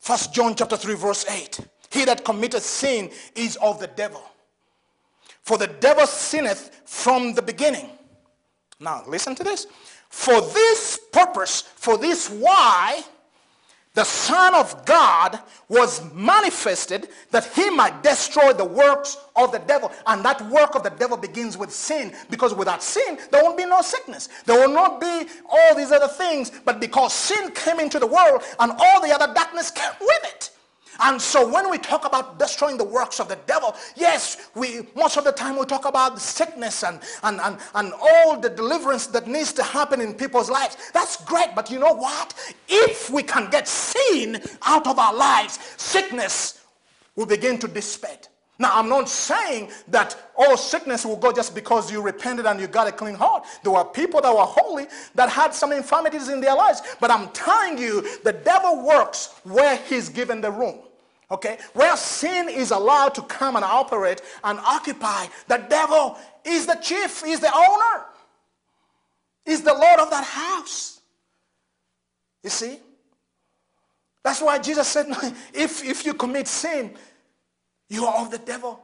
First 0.08 0.34
John 0.34 0.56
chapter 0.56 0.78
3 0.78 0.96
verse 0.96 1.26
8. 1.30 1.60
He 1.92 2.06
that 2.06 2.24
committeth 2.24 2.64
sin 2.64 3.12
is 3.36 3.58
of 3.58 3.82
the 3.82 3.88
devil. 3.88 4.24
For 5.42 5.58
the 5.58 5.68
devil 5.68 6.08
sinneth 6.08 6.84
from 6.86 7.34
the 7.34 7.42
beginning. 7.42 7.90
Now 8.80 9.04
listen 9.06 9.36
to 9.36 9.44
this. 9.44 9.68
For 10.08 10.40
this 10.40 10.98
purpose, 11.12 11.64
for 11.76 11.98
this 11.98 12.30
why, 12.30 13.04
the 13.98 14.06
Son 14.06 14.54
of 14.54 14.86
God 14.86 15.39
was 15.70 16.04
manifested 16.13 17.10
that 17.32 17.48
he 17.56 17.72
might 17.72 18.04
destroy 18.04 18.54
the 18.54 18.63
works 18.63 19.18
of 19.36 19.51
the 19.51 19.58
devil. 19.58 19.92
And 20.06 20.24
that 20.24 20.39
work 20.51 20.75
of 20.75 20.84
the 20.84 20.92
devil 20.92 21.18
begins 21.18 21.58
with 21.58 21.72
sin 21.72 22.13
because 22.30 22.54
without 22.54 22.84
sin, 22.84 23.18
there 23.32 23.44
won't 23.44 23.58
be 23.58 23.66
no 23.66 23.82
sickness. 23.82 24.30
There 24.46 24.60
will 24.60 24.72
not 24.72 25.01
be 25.01 25.25
all 25.50 25.74
these 25.75 25.92
other 25.92 26.08
things. 26.08 26.51
But 26.63 26.80
because 26.80 27.12
sin 27.12 27.50
came 27.54 27.80
into 27.80 27.98
the 27.98 28.06
world 28.06 28.44
and 28.60 28.72
all 28.77 29.01
the 29.01 29.12
other 29.12 29.34
darkness 29.34 29.72
came 29.72 29.94
with 30.00 30.24
it. 30.25 30.51
And 31.00 31.22
so 31.22 31.48
when 31.48 31.70
we 31.70 31.77
talk 31.77 32.06
about 32.06 32.39
destroying 32.39 32.77
the 32.77 32.84
works 32.84 33.20
of 33.20 33.27
the 33.27 33.38
devil, 33.46 33.75
yes, 33.96 34.50
we 34.56 34.88
most 34.96 35.18
of 35.18 35.24
the 35.24 35.32
time 35.32 35.58
we 35.58 35.66
talk 35.66 35.86
about 35.86 36.20
sickness 36.20 36.84
and, 36.84 37.00
and, 37.24 37.39
and, 37.42 37.58
and 37.75 37.94
all 37.94 38.39
the 38.39 38.50
deliverance 38.50 39.08
that 39.08 39.27
needs 39.27 39.54
to 39.54 39.63
happen 39.63 40.01
in 40.01 40.13
people's 40.13 40.50
lives. 40.50 40.77
That's 40.94 41.24
great, 41.25 41.56
but 41.56 41.70
you 41.70 41.80
know 41.80 41.94
what? 41.94 42.34
If 42.68 43.10
we 43.10 43.24
can 43.24 43.50
get 43.50 43.68
sin 43.68 44.42
out 44.66 44.88
of 44.88 45.00
our 45.00 45.13
lives, 45.13 45.60
sickness 45.77 46.63
will 47.16 47.25
begin 47.25 47.58
to 47.60 47.68
dissipate. 47.68 48.30
Now, 48.60 48.72
I'm 48.74 48.89
not 48.89 49.08
saying 49.08 49.70
that 49.89 50.16
all 50.36 50.58
sickness 50.58 51.06
will 51.06 51.16
go 51.16 51.32
just 51.32 51.54
because 51.54 51.92
you 51.92 52.01
repented 52.01 52.48
and 52.48 52.60
you 52.60 52.68
got 52.68 52.88
a 52.88 52.92
clean 52.92 53.13
heart. 53.13 53.46
There 53.63 53.72
were 53.72 53.86
people 53.86 54.20
that 54.22 54.34
were 54.34 54.42
holy 54.42 54.88
that 55.13 55.30
had 55.30 55.54
some 55.54 55.72
infirmities 55.72 56.30
in 56.30 56.42
their 56.42 56.56
lives. 56.56 56.82
But 57.00 57.12
I'm 57.12 57.30
telling 57.30 57.77
you, 57.77 58.01
the 58.24 58.34
devil 58.34 58.84
works 58.84 59.39
where 59.44 59.77
he's 59.77 60.10
given 60.10 60.42
the 60.42 60.51
room. 60.51 60.80
Okay? 61.30 61.58
Where 61.74 61.96
sin 61.98 62.50
is 62.50 62.72
allowed 62.72 63.16
to 63.16 63.22
come 63.24 63.56
and 63.56 63.66
operate 63.66 64.22
and 64.44 64.60
occupy, 64.60 65.28
the 65.48 65.58
devil 65.70 66.18
is 66.46 66.66
the 66.66 66.76
chief, 66.76 67.24
is 67.26 67.40
the 67.40 67.54
owner, 67.54 68.06
is 69.46 69.62
the 69.62 69.74
Lord 69.74 70.00
of 70.00 70.10
that 70.10 70.24
house. 70.24 71.02
You 72.44 72.50
see? 72.50 72.80
That's 74.24 74.42
why 74.42 74.60
Jesus 74.60 74.88
said, 74.88 75.08
if, 75.54 75.84
if 75.84 76.06
you 76.06 76.14
commit 76.14 76.48
sin, 76.48 76.92
you 77.90 78.06
are 78.06 78.22
of 78.22 78.32
the 78.32 78.38
devil. 78.38 78.80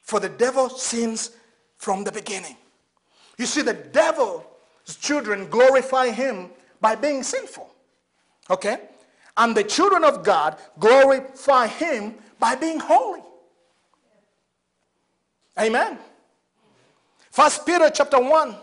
For 0.00 0.20
the 0.20 0.28
devil 0.28 0.68
sins 0.68 1.30
from 1.76 2.04
the 2.04 2.12
beginning. 2.12 2.56
You 3.38 3.46
see, 3.46 3.62
the 3.62 3.74
devil's 3.74 4.44
children 5.00 5.48
glorify 5.48 6.10
him 6.10 6.50
by 6.80 6.94
being 6.96 7.22
sinful. 7.22 7.70
Okay? 8.50 8.78
And 9.36 9.56
the 9.56 9.64
children 9.64 10.04
of 10.04 10.22
God 10.22 10.58
glorify 10.78 11.66
him 11.66 12.14
by 12.38 12.54
being 12.54 12.78
holy. 12.78 13.22
Amen. 15.58 15.98
First 17.30 17.64
Peter 17.64 17.90
chapter 17.90 18.20
1, 18.20 18.54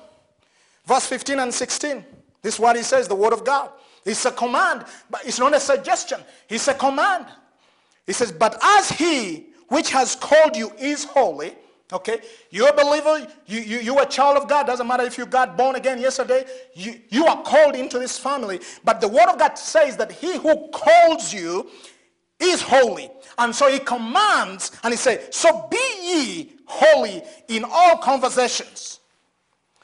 verse 0.86 1.06
15 1.08 1.40
and 1.40 1.54
16. 1.54 2.06
This 2.42 2.56
is 2.56 2.60
what 2.60 2.76
he 2.76 2.84
says, 2.84 3.08
the 3.08 3.16
word 3.16 3.34
of 3.34 3.44
God. 3.44 3.72
It's 4.06 4.26
a 4.26 4.32
command, 4.32 4.86
but 5.10 5.26
it's 5.26 5.40
not 5.40 5.56
a 5.56 5.60
suggestion. 5.60 6.20
It's 6.48 6.68
a 6.68 6.74
command. 6.74 7.26
He 8.06 8.14
says, 8.14 8.32
but 8.32 8.58
as 8.62 8.90
he 8.90 9.48
which 9.68 9.92
has 9.92 10.16
called 10.16 10.56
you 10.56 10.72
is 10.80 11.04
holy, 11.04 11.56
Okay? 11.91 12.19
You're 12.51 12.69
a 12.69 12.74
believer, 12.74 13.27
you, 13.48 13.60
you, 13.60 13.79
you're 13.79 14.01
a 14.01 14.05
child 14.05 14.38
of 14.38 14.48
God. 14.48 14.67
Doesn't 14.67 14.86
matter 14.86 15.03
if 15.03 15.17
you 15.17 15.25
got 15.25 15.58
born 15.58 15.75
again 15.75 16.00
yesterday, 16.00 16.46
you, 16.75 17.00
you 17.10 17.25
are 17.25 17.41
called 17.41 17.75
into 17.75 17.98
this 17.98 18.17
family. 18.17 18.60
But 18.84 19.01
the 19.01 19.08
word 19.08 19.27
of 19.27 19.39
God 19.39 19.58
says 19.58 19.98
that 19.98 20.12
he 20.12 20.38
who 20.38 20.69
calls 20.69 21.34
you 21.34 21.69
is 22.39 22.62
holy. 22.62 23.10
And 23.38 23.55
so 23.55 23.69
he 23.69 23.79
commands 23.79 24.72
and 24.84 24.93
he 24.93 24.98
says, 24.98 25.36
So 25.36 25.67
be 25.69 25.77
ye 26.01 26.51
holy 26.65 27.24
in 27.48 27.65
all 27.69 27.98
conversations. 27.98 29.00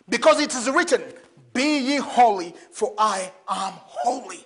Because 0.08 0.40
it 0.40 0.54
is 0.54 0.70
written, 0.70 1.02
Be 1.54 1.80
ye 1.80 1.98
holy, 1.98 2.54
for 2.72 2.94
I 2.98 3.32
am 3.50 3.74
holy. 3.78 4.46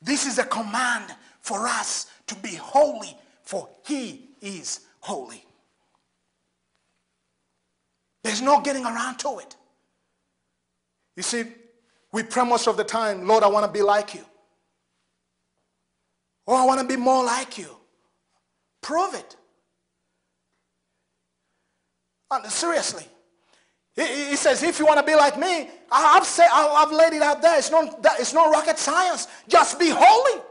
This 0.00 0.26
is 0.26 0.38
a 0.38 0.44
command 0.44 1.12
for 1.40 1.66
us 1.66 2.06
to 2.28 2.36
be 2.36 2.54
holy, 2.54 3.16
for 3.42 3.68
he 3.84 4.28
is 4.40 4.80
holy. 5.00 5.44
There's 8.28 8.42
no 8.42 8.60
getting 8.60 8.84
around 8.84 9.16
to 9.20 9.38
it. 9.38 9.56
You 11.16 11.22
see, 11.22 11.44
we 12.12 12.22
pray 12.22 12.44
most 12.44 12.68
of 12.68 12.76
the 12.76 12.84
time, 12.84 13.26
Lord, 13.26 13.42
I 13.42 13.46
want 13.46 13.64
to 13.64 13.72
be 13.72 13.80
like 13.80 14.14
you. 14.14 14.20
Oh, 16.46 16.54
I 16.54 16.66
want 16.66 16.78
to 16.78 16.86
be 16.86 16.96
more 16.96 17.24
like 17.24 17.56
you. 17.56 17.74
Prove 18.82 19.14
it. 19.14 19.34
Seriously. 22.50 23.06
He, 23.96 24.36
says, 24.36 24.62
if 24.62 24.78
you 24.78 24.84
want 24.84 25.00
to 25.00 25.06
be 25.06 25.14
like 25.14 25.38
me, 25.38 25.70
I've, 25.90 26.26
said, 26.26 26.48
I've 26.52 26.92
laid 26.92 27.14
it 27.14 27.22
out 27.22 27.40
there. 27.40 27.56
It's 27.56 27.70
not, 27.70 27.98
it's 28.20 28.34
not 28.34 28.52
rocket 28.52 28.78
science. 28.78 29.26
Just 29.48 29.78
be 29.78 29.88
holy. 29.88 30.42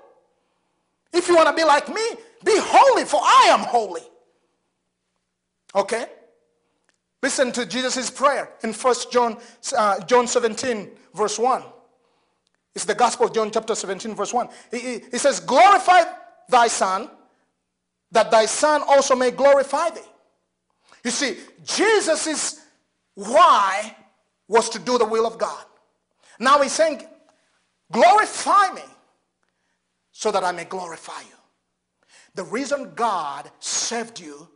If 1.14 1.28
you 1.28 1.36
want 1.36 1.48
to 1.48 1.54
be 1.54 1.64
like 1.64 1.88
me, 1.90 2.02
be 2.44 2.58
holy, 2.58 3.06
for 3.06 3.22
I 3.22 3.50
am 3.52 3.60
holy. 3.60 4.02
Okay? 5.76 6.08
Listen 7.24 7.52
to 7.52 7.66
Jesus' 7.66 8.10
prayer 8.10 8.52
in 8.64 8.74
1 8.74 8.96
John, 9.12 9.38
uh, 9.76 10.00
John 10.06 10.28
17, 10.28 10.90
verse 11.14 11.40
1. 11.40 11.64
It's 12.76 12.86
the 12.86 12.94
Gospel 12.94 13.26
of 13.26 13.34
John, 13.34 13.50
chapter 13.50 13.74
17, 13.74 14.14
verse 14.14 14.34
1. 14.34 14.50
He, 14.72 15.00
he, 15.12 15.18
says, 15.18 15.40
Glorify 15.40 16.04
thy 16.48 16.68
Son, 16.68 17.10
that 18.12 18.30
thy 18.30 18.46
Son 18.46 18.84
also 18.88 19.16
may 19.16 19.32
glorify 19.32 19.90
thee. 19.90 20.02
You 21.04 21.10
see, 21.10 21.38
Jesus' 21.66 22.62
why 23.16 23.96
was 24.48 24.70
to 24.70 24.80
do 24.80 25.00
the 25.00 25.06
will 25.06 25.26
of 25.26 25.40
God. 25.40 25.66
Now 26.40 26.62
he's 26.62 26.72
saying, 26.72 27.02
Glorify 27.92 28.74
me 28.74 28.84
so 30.12 30.32
that 30.32 30.44
I 30.44 30.52
may 30.52 30.66
glorify 30.66 31.20
you. 31.22 31.36
The 32.36 32.44
reason 32.44 32.92
God 32.96 33.50
saved 33.60 34.20
you 34.20 34.48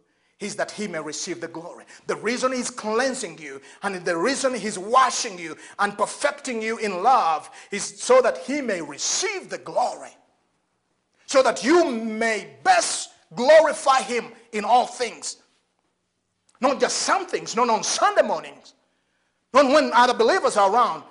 is 0.41 0.55
that 0.55 0.71
he 0.71 0.88
may 0.88 1.00
receive 1.00 1.39
the 1.39 1.48
glory. 1.48 1.86
The 2.07 2.15
reason 2.17 2.51
he's 2.51 2.71
cleansing 2.71 3.38
you 3.38 3.62
and 3.83 3.95
the 4.03 4.17
reason 4.17 4.53
he's 4.53 4.77
washing 4.77 5.38
you 5.38 5.55
and 5.79 5.98
perfecting 5.98 6.62
you 6.62 6.77
in 6.79 7.03
love 7.03 7.50
is 7.71 7.83
so 7.83 8.21
that 8.21 8.39
he 8.39 8.60
may 8.60 8.81
receive 8.81 9.50
the 9.50 9.60
glory. 9.60 10.10
So 11.27 11.41
that 11.43 11.63
you 11.63 11.89
may 11.89 12.50
best 12.63 13.12
glorify 13.36 14.01
him 14.01 14.25
in 14.51 14.65
all 14.65 14.88
things. 14.88 15.38
Not 16.60 16.79
just 16.79 16.98
some 16.98 17.25
things, 17.25 17.55
not 17.55 17.69
on 17.69 17.83
Sunday 17.83 18.24
mornings, 18.24 18.74
not 19.53 19.71
when 19.71 19.91
other 19.93 20.13
believers 20.13 20.57
are 20.57 20.74
around. 20.74 21.03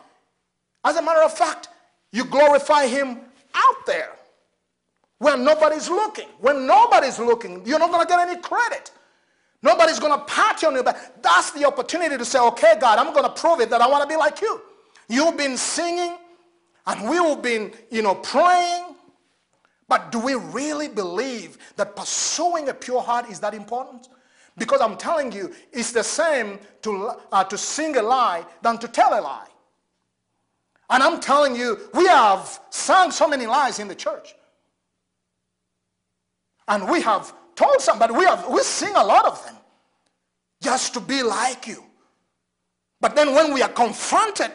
As 0.85 0.97
a 0.97 1.03
matter 1.03 1.23
of 1.23 1.33
fact, 1.33 1.69
you 2.13 2.25
glorify 2.25 2.87
him 2.87 3.19
out 3.55 3.87
there 3.87 4.13
when 5.19 5.45
nobody's 5.45 5.89
looking. 5.89 6.29
When 6.41 6.67
nobody's 6.67 7.19
looking, 7.19 7.65
you're 7.65 7.79
not 7.79 7.91
going 7.91 8.07
to 8.07 8.09
get 8.09 8.29
any 8.29 8.41
credit. 8.41 8.91
Nobody's 9.63 9.99
going 9.99 10.19
to 10.19 10.25
pat 10.25 10.63
you 10.63 10.69
on 10.69 10.75
your 10.75 10.85
back. 10.85 11.23
That's 11.23 11.51
the 11.51 11.67
opportunity 11.67 12.17
to 12.17 12.25
say, 12.25 12.39
okay, 12.39 12.75
God, 12.81 12.99
I'm 12.99 13.13
going 13.13 13.25
to 13.25 13.31
prove 13.31 13.61
it 13.61 13.69
that 13.71 13.83
I 13.83 13.89
want 13.89 14.03
to 14.03 14.09
be 14.09 14.17
like 14.17 14.41
you. 14.41 14.61
You've 15.09 15.37
been 15.37 15.57
singing 15.57 16.17
and 16.87 17.09
we've 17.09 17.43
been, 17.43 17.73
you 17.91 18.03
know, 18.03 18.15
praying. 18.15 18.95
But 19.87 20.13
do 20.13 20.19
we 20.19 20.35
really 20.35 20.89
believe 20.89 21.59
that 21.77 21.97
pursuing 21.97 22.69
a 22.69 22.75
pure 22.75 23.03
heart 23.03 23.29
is 23.29 23.41
that 23.41 23.55
important? 23.55 24.09
Because 24.57 24.81
I'm 24.81 24.97
telling 24.97 25.33
you, 25.33 25.53
it's 25.73 25.93
the 25.93 26.05
same 26.05 26.59
to, 26.83 27.13
uh, 27.33 27.45
to 27.45 27.59
sing 27.59 27.97
a 27.97 28.03
lie 28.03 28.47
than 28.63 28.79
to 28.79 28.89
tell 28.89 29.19
a 29.19 29.21
lie. 29.21 29.49
And 30.89 31.03
I'm 31.03 31.21
telling 31.21 31.55
you, 31.55 31.79
we 31.95 32.07
have 32.07 32.61
sung 32.71 33.11
so 33.11 33.29
many 33.29 33.47
lies 33.47 33.79
in 33.79 33.89
the 33.89 33.95
church. 33.95 34.35
And 36.67 36.89
we 36.89 37.01
have 37.03 37.33
told 37.55 37.81
somebody, 37.81 38.15
we, 38.15 38.25
have, 38.25 38.49
we 38.49 38.63
sing 38.63 38.95
a 38.97 39.05
lot 39.05 39.27
of 39.27 39.45
them 39.45 39.57
just 40.63 40.95
to 40.95 41.01
be 41.01 41.23
like 41.23 41.67
you. 41.67 41.83
But 43.01 43.17
then 43.17 43.35
when 43.35 43.53
we 43.55 43.63
are 43.63 43.69
confronted 43.69 44.53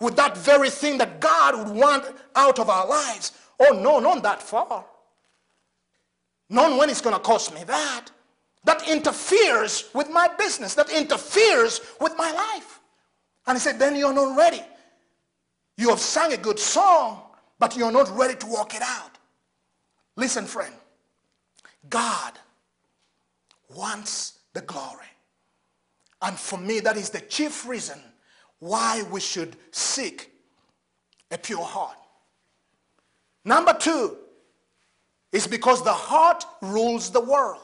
with 0.00 0.16
that 0.16 0.36
very 0.36 0.70
thing 0.70 0.98
that 0.98 1.20
God 1.20 1.58
would 1.58 1.76
want 1.76 2.04
out 2.34 2.58
of 2.58 2.70
our 2.70 2.86
lives, 2.86 3.32
oh 3.60 3.78
no, 3.82 3.98
not 3.98 4.22
that 4.22 4.42
far. 4.42 4.84
Not 6.48 6.78
when 6.78 6.88
it's 6.90 7.00
going 7.00 7.14
to 7.14 7.20
cost 7.20 7.54
me 7.54 7.64
that. 7.64 8.06
That 8.64 8.88
interferes 8.88 9.90
with 9.94 10.10
my 10.10 10.28
business. 10.38 10.74
That 10.74 10.90
interferes 10.90 11.80
with 12.00 12.14
my 12.16 12.30
life. 12.32 12.80
And 13.46 13.56
he 13.56 13.60
said, 13.60 13.78
then 13.78 13.96
you're 13.96 14.12
not 14.12 14.36
ready. 14.36 14.62
You 15.76 15.90
have 15.90 16.00
sung 16.00 16.32
a 16.32 16.36
good 16.36 16.58
song, 16.58 17.22
but 17.58 17.76
you're 17.76 17.92
not 17.92 18.14
ready 18.16 18.34
to 18.36 18.46
walk 18.46 18.74
it 18.74 18.82
out. 18.82 19.18
Listen, 20.16 20.46
friend. 20.46 20.74
God 21.88 22.32
wants 23.74 24.38
the 24.52 24.62
glory. 24.62 25.06
And 26.22 26.36
for 26.38 26.58
me, 26.58 26.80
that 26.80 26.96
is 26.96 27.10
the 27.10 27.20
chief 27.20 27.66
reason 27.66 27.98
why 28.58 29.02
we 29.10 29.20
should 29.20 29.56
seek 29.70 30.30
a 31.30 31.38
pure 31.38 31.64
heart. 31.64 31.96
Number 33.44 33.74
two 33.74 34.16
is 35.32 35.46
because 35.46 35.84
the 35.84 35.92
heart 35.92 36.44
rules 36.62 37.10
the 37.10 37.20
world. 37.20 37.60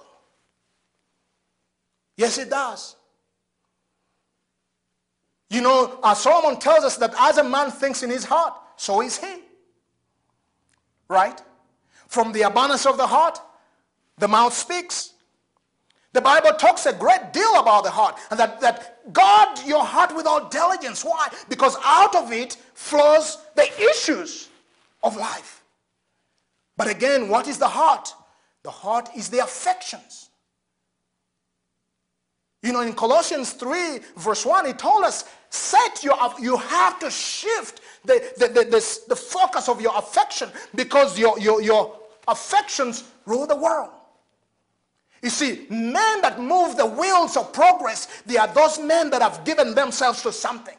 Yes, 2.16 2.38
it 2.38 2.50
does. 2.50 2.96
You 5.48 5.60
know, 5.60 5.98
uh, 6.02 6.14
Solomon 6.14 6.58
tells 6.58 6.84
us 6.84 6.96
that 6.96 7.14
as 7.18 7.38
a 7.38 7.44
man 7.44 7.70
thinks 7.70 8.02
in 8.02 8.10
his 8.10 8.24
heart, 8.24 8.54
so 8.76 9.02
is 9.02 9.18
he. 9.18 9.34
Right? 11.08 11.40
From 12.06 12.32
the 12.32 12.42
abundance 12.42 12.86
of 12.86 12.96
the 12.96 13.06
heart, 13.06 13.38
the 14.18 14.28
mouth 14.28 14.54
speaks. 14.54 15.12
The 16.12 16.20
Bible 16.20 16.52
talks 16.52 16.84
a 16.86 16.92
great 16.92 17.32
deal 17.32 17.58
about 17.58 17.84
the 17.84 17.90
heart 17.90 18.18
and 18.30 18.38
that, 18.38 18.60
that 18.60 19.12
guard 19.12 19.58
your 19.64 19.82
heart 19.82 20.14
with 20.14 20.26
all 20.26 20.48
diligence. 20.48 21.04
Why? 21.04 21.28
Because 21.48 21.76
out 21.82 22.14
of 22.14 22.32
it 22.32 22.56
flows 22.74 23.38
the 23.56 23.66
issues 23.90 24.48
of 25.02 25.16
life. 25.16 25.62
But 26.76 26.88
again, 26.88 27.28
what 27.28 27.48
is 27.48 27.58
the 27.58 27.68
heart? 27.68 28.14
The 28.62 28.70
heart 28.70 29.08
is 29.16 29.30
the 29.30 29.38
affections. 29.38 30.28
You 32.62 32.72
know, 32.72 32.82
in 32.82 32.92
Colossians 32.92 33.52
3, 33.54 33.98
verse 34.16 34.46
1, 34.46 34.66
he 34.66 34.72
told 34.72 35.04
us, 35.04 35.24
set 35.50 36.04
your, 36.04 36.16
you 36.38 36.56
have 36.56 36.98
to 37.00 37.10
shift 37.10 37.80
the, 38.04 38.22
the, 38.38 38.48
the, 38.48 38.64
the, 38.64 38.98
the 39.08 39.16
focus 39.16 39.68
of 39.68 39.80
your 39.80 39.96
affection 39.96 40.48
because 40.74 41.18
your, 41.18 41.38
your, 41.40 41.60
your 41.60 41.98
affections 42.28 43.04
rule 43.26 43.46
the 43.46 43.56
world. 43.56 43.90
You 45.22 45.30
see, 45.30 45.66
men 45.70 46.20
that 46.22 46.40
move 46.40 46.76
the 46.76 46.84
wheels 46.84 47.36
of 47.36 47.52
progress, 47.52 48.22
they 48.26 48.36
are 48.36 48.48
those 48.48 48.80
men 48.80 49.08
that 49.10 49.22
have 49.22 49.44
given 49.44 49.74
themselves 49.74 50.20
to 50.22 50.32
something. 50.32 50.76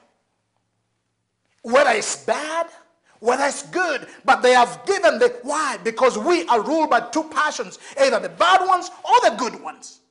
Whether 1.61 1.91
it's 1.91 2.25
bad, 2.25 2.67
whether 3.21 3.45
it's 3.45 3.63
good, 3.67 4.05
but 4.25 4.41
they 4.41 4.51
have 4.51 4.85
given 4.85 5.17
the 5.17 5.33
why? 5.43 5.77
Because 5.81 6.17
we 6.17 6.45
are 6.47 6.61
ruled 6.61 6.89
by 6.89 6.99
two 6.99 7.23
passions, 7.23 7.79
either 8.01 8.19
the 8.19 8.27
bad 8.27 8.67
ones 8.67 8.91
or 9.05 9.29
the 9.29 9.35
good 9.37 9.61
ones. 9.63 10.01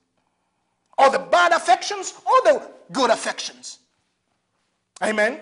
Or 0.97 1.11
the 1.11 1.19
bad 1.19 1.53
affections 1.53 2.15
or 2.25 2.53
the 2.53 2.71
good 2.91 3.11
affections. 3.11 3.81
Amen. 5.03 5.41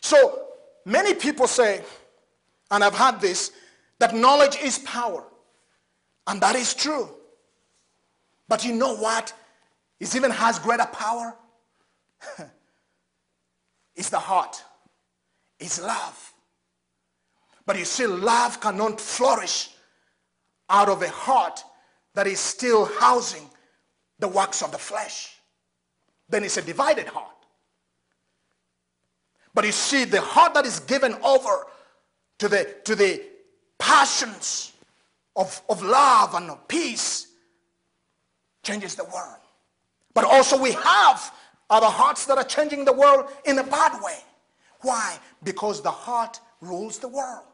So 0.00 0.46
many 0.86 1.12
people 1.12 1.46
say, 1.46 1.82
and 2.70 2.82
I've 2.82 2.94
had 2.94 3.20
this, 3.20 3.52
that 3.98 4.14
knowledge 4.14 4.56
is 4.56 4.78
power. 4.78 5.24
And 6.26 6.40
that 6.40 6.56
is 6.56 6.72
true. 6.72 7.15
But 8.48 8.64
you 8.64 8.74
know 8.74 8.96
what? 8.96 9.32
It 9.98 10.14
even 10.14 10.30
has 10.30 10.58
greater 10.58 10.86
power. 10.86 11.34
it's 13.96 14.10
the 14.10 14.18
heart. 14.18 14.62
It's 15.58 15.80
love. 15.82 16.32
But 17.64 17.78
you 17.78 17.84
see, 17.84 18.06
love 18.06 18.60
cannot 18.60 19.00
flourish 19.00 19.70
out 20.68 20.88
of 20.88 21.02
a 21.02 21.08
heart 21.08 21.64
that 22.14 22.26
is 22.26 22.38
still 22.38 22.84
housing 22.84 23.48
the 24.18 24.28
works 24.28 24.62
of 24.62 24.70
the 24.70 24.78
flesh. 24.78 25.36
Then 26.28 26.44
it's 26.44 26.56
a 26.56 26.62
divided 26.62 27.06
heart. 27.06 27.30
But 29.54 29.64
you 29.64 29.72
see, 29.72 30.04
the 30.04 30.20
heart 30.20 30.54
that 30.54 30.66
is 30.66 30.80
given 30.80 31.14
over 31.24 31.66
to 32.38 32.48
the, 32.48 32.76
to 32.84 32.94
the 32.94 33.22
passions 33.78 34.72
of, 35.34 35.60
of 35.68 35.82
love 35.82 36.34
and 36.34 36.50
of 36.50 36.68
peace 36.68 37.28
changes 38.66 38.94
the 38.94 39.04
world. 39.04 39.40
But 40.12 40.24
also 40.24 40.60
we 40.60 40.72
have 40.72 41.32
other 41.70 41.86
hearts 41.86 42.26
that 42.26 42.36
are 42.38 42.44
changing 42.44 42.84
the 42.84 42.92
world 42.92 43.30
in 43.44 43.58
a 43.58 43.64
bad 43.64 44.02
way. 44.02 44.18
Why? 44.80 45.18
Because 45.42 45.82
the 45.82 45.90
heart 45.90 46.40
rules 46.60 46.98
the 46.98 47.08
world. 47.08 47.44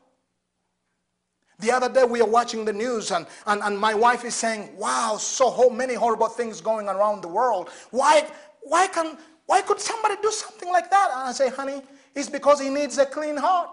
The 1.59 1.71
other 1.71 1.89
day 1.89 2.05
we 2.05 2.21
are 2.21 2.29
watching 2.29 2.65
the 2.65 2.73
news 2.73 3.11
and, 3.13 3.27
and, 3.47 3.63
and 3.63 3.79
my 3.79 3.95
wife 3.95 4.25
is 4.25 4.35
saying, 4.35 4.77
wow, 4.77 5.17
so 5.19 5.71
many 5.71 5.95
horrible 5.95 6.29
things 6.29 6.61
going 6.61 6.89
around 6.89 7.21
the 7.21 7.29
world. 7.29 7.69
Why, 7.91 8.27
why, 8.63 8.87
can, 8.89 9.17
why 9.47 9.61
could 9.61 9.81
somebody 9.81 10.17
do 10.23 10.31
something 10.31 10.71
like 10.71 10.91
that? 10.91 11.11
And 11.15 11.29
I 11.29 11.33
say, 11.33 11.51
honey, 11.51 11.83
it's 12.15 12.29
because 12.29 12.61
he 12.61 12.69
needs 12.69 12.99
a 12.99 13.07
clean 13.07 13.37
heart. 13.37 13.71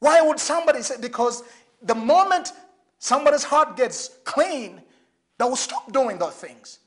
Why 0.00 0.20
would 0.20 0.38
somebody 0.38 0.82
say, 0.82 0.96
because 1.00 1.42
the 1.82 1.94
moment 1.94 2.52
somebody's 2.98 3.44
heart 3.44 3.76
gets 3.76 4.18
clean, 4.24 4.82
they 5.38 5.44
will 5.44 5.56
stop 5.56 5.92
doing 5.92 6.18
those 6.18 6.34
things. 6.34 6.80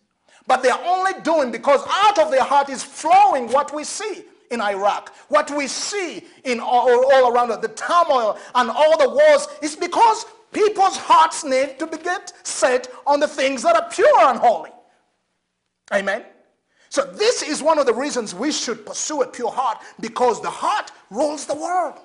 But 0.48 0.64
they 0.64 0.70
are 0.70 0.82
only 0.84 1.14
doing 1.22 1.52
because 1.52 1.82
out 1.90 2.20
of 2.20 2.32
their 2.32 2.44
heart 2.44 2.70
is 2.70 2.84
flowing 2.84 3.52
what 3.52 3.74
we 3.74 3.84
see 3.84 4.24
in 4.50 4.60
Iraq, 4.60 5.14
what 5.30 5.50
we 5.52 5.68
see 5.68 6.24
in 6.44 6.60
all, 6.60 7.14
all 7.14 7.34
around 7.34 7.50
the 7.62 7.68
turmoil 7.70 8.38
and 8.56 8.70
all 8.70 8.98
the 8.98 9.10
wars 9.10 9.48
is 9.62 9.76
because 9.76 10.26
people's 10.52 10.98
hearts 10.98 11.44
need 11.44 11.80
to 11.80 11.88
be 11.88 11.98
get 11.98 12.34
set 12.44 12.92
on 13.08 13.20
the 13.20 13.28
things 13.28 13.64
that 13.64 13.76
are 13.76 13.90
pure 13.90 14.20
and 14.24 14.40
holy. 14.40 14.72
Amen. 15.94 16.24
So 16.90 17.04
this 17.04 17.42
is 17.42 17.64
one 17.64 17.80
of 17.80 17.86
the 17.86 17.94
reasons 17.94 18.36
we 18.36 18.52
should 18.52 18.86
pursue 18.86 19.22
a 19.22 19.28
pure 19.28 19.52
heart 19.52 19.78
because 20.02 20.42
the 20.42 20.50
heart 20.50 20.92
rules 21.10 21.46
the 21.46 21.56
world. 21.56 21.98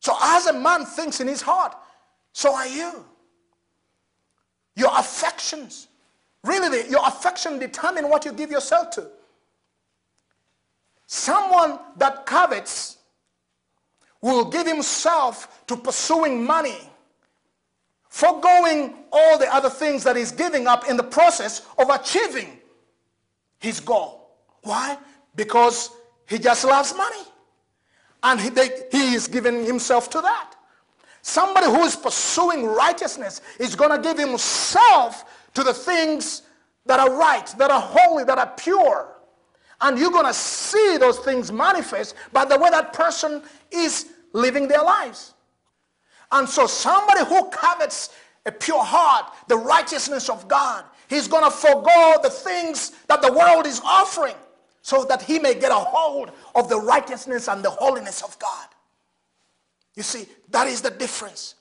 So 0.00 0.16
as 0.20 0.46
a 0.46 0.52
man 0.52 0.84
thinks 0.84 1.20
in 1.20 1.28
his 1.28 1.42
heart, 1.42 1.76
so 2.36 2.54
are 2.54 2.66
you. 2.66 3.02
Your 4.74 4.90
affections. 4.94 5.88
Really, 6.44 6.86
your 6.90 7.00
affection 7.06 7.58
determine 7.58 8.10
what 8.10 8.26
you 8.26 8.32
give 8.32 8.50
yourself 8.50 8.90
to. 8.90 9.06
Someone 11.06 11.78
that 11.96 12.26
covets 12.26 12.98
will 14.20 14.44
give 14.44 14.66
himself 14.66 15.66
to 15.66 15.78
pursuing 15.78 16.44
money, 16.44 16.76
foregoing 18.10 18.92
all 19.10 19.38
the 19.38 19.50
other 19.50 19.70
things 19.70 20.04
that 20.04 20.14
he's 20.14 20.30
giving 20.30 20.66
up 20.66 20.90
in 20.90 20.98
the 20.98 21.04
process 21.04 21.62
of 21.78 21.88
achieving 21.88 22.58
his 23.60 23.80
goal. 23.80 24.36
Why? 24.60 24.98
Because 25.36 25.88
he 26.28 26.38
just 26.38 26.66
loves 26.66 26.94
money. 26.94 27.24
And 28.22 28.38
he, 28.38 28.50
they, 28.50 28.68
he 28.92 29.14
is 29.14 29.26
giving 29.26 29.64
himself 29.64 30.10
to 30.10 30.20
that. 30.20 30.55
Somebody 31.26 31.66
who 31.66 31.82
is 31.82 31.96
pursuing 31.96 32.66
righteousness 32.66 33.40
is 33.58 33.74
going 33.74 33.90
to 33.90 33.98
give 33.98 34.16
himself 34.16 35.48
to 35.54 35.64
the 35.64 35.74
things 35.74 36.42
that 36.84 37.00
are 37.00 37.18
right, 37.18 37.52
that 37.58 37.68
are 37.68 37.80
holy, 37.80 38.22
that 38.22 38.38
are 38.38 38.52
pure. 38.56 39.08
And 39.80 39.98
you're 39.98 40.12
going 40.12 40.26
to 40.26 40.32
see 40.32 40.98
those 40.98 41.18
things 41.18 41.50
manifest 41.50 42.14
by 42.32 42.44
the 42.44 42.56
way 42.56 42.70
that 42.70 42.92
person 42.92 43.42
is 43.72 44.06
living 44.34 44.68
their 44.68 44.84
lives. 44.84 45.34
And 46.30 46.48
so 46.48 46.68
somebody 46.68 47.24
who 47.24 47.50
covets 47.50 48.10
a 48.46 48.52
pure 48.52 48.84
heart, 48.84 49.32
the 49.48 49.56
righteousness 49.56 50.28
of 50.28 50.46
God, 50.46 50.84
he's 51.08 51.26
going 51.26 51.42
to 51.42 51.50
forego 51.50 52.20
the 52.22 52.30
things 52.30 52.92
that 53.08 53.20
the 53.20 53.32
world 53.32 53.66
is 53.66 53.80
offering 53.84 54.36
so 54.80 55.04
that 55.06 55.22
he 55.22 55.40
may 55.40 55.54
get 55.54 55.72
a 55.72 55.74
hold 55.74 56.30
of 56.54 56.68
the 56.68 56.78
righteousness 56.78 57.48
and 57.48 57.64
the 57.64 57.70
holiness 57.70 58.22
of 58.22 58.38
God. 58.38 58.68
You 59.96 60.02
see, 60.02 60.26
that 60.50 60.66
is 60.68 60.82
the 60.82 60.90
difference. 60.90 61.54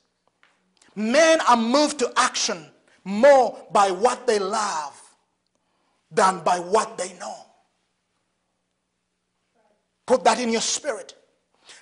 Men 0.96 1.40
are 1.48 1.58
moved 1.58 2.00
to 2.00 2.12
action 2.16 2.66
more 3.04 3.58
by 3.72 3.92
what 3.92 4.28
they 4.28 4.40
love 4.40 5.02
than 6.12 6.40
by 6.42 6.60
what 6.60 6.98
they 6.98 7.14
know. 7.14 7.36
Put 10.06 10.24
that 10.26 10.40
in 10.40 10.50
your 10.50 10.62
spirit. 10.62 11.16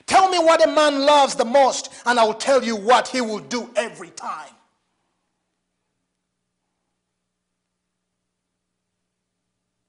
Tell 0.05 0.29
me 0.29 0.39
what 0.39 0.63
a 0.63 0.71
man 0.71 1.05
loves 1.05 1.35
the 1.35 1.45
most, 1.45 1.89
and 2.05 2.19
I 2.19 2.23
will 2.23 2.33
tell 2.33 2.63
you 2.63 2.75
what 2.75 3.07
he 3.07 3.21
will 3.21 3.39
do 3.39 3.69
every 3.75 4.09
time. 4.11 4.49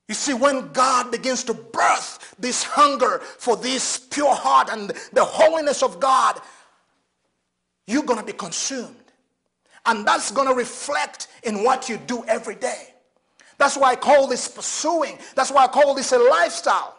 You 0.09 0.15
see, 0.15 0.35
when 0.35 0.71
God 0.73 1.11
begins 1.11 1.45
to 1.45 1.55
birth 1.55 2.35
this 2.39 2.63
hunger 2.63 3.21
for 3.21 3.57
this 3.57 3.99
pure 3.99 4.35
heart 4.35 4.69
and 4.71 4.93
the 5.13 5.25
holiness 5.25 5.83
of 5.83 5.99
God, 5.99 6.41
you're 7.87 8.03
going 8.03 8.21
to 8.21 8.27
be 8.27 8.33
consumed. 8.33 8.97
And 9.87 10.07
that's 10.07 10.31
going 10.31 10.49
to 10.49 10.55
reflect 10.55 11.29
in 11.43 11.63
what 11.63 11.89
you 11.89 11.97
do 11.97 12.25
every 12.27 12.55
day. 12.55 12.95
That's 13.59 13.77
why 13.77 13.93
I 13.93 13.97
call 13.97 14.27
this 14.27 14.49
pursuing. 14.49 15.19
That's 15.35 15.51
why 15.51 15.65
I 15.65 15.69
call 15.69 15.95
this 15.95 16.13
a 16.13 16.19
lifestyle. 16.19 16.97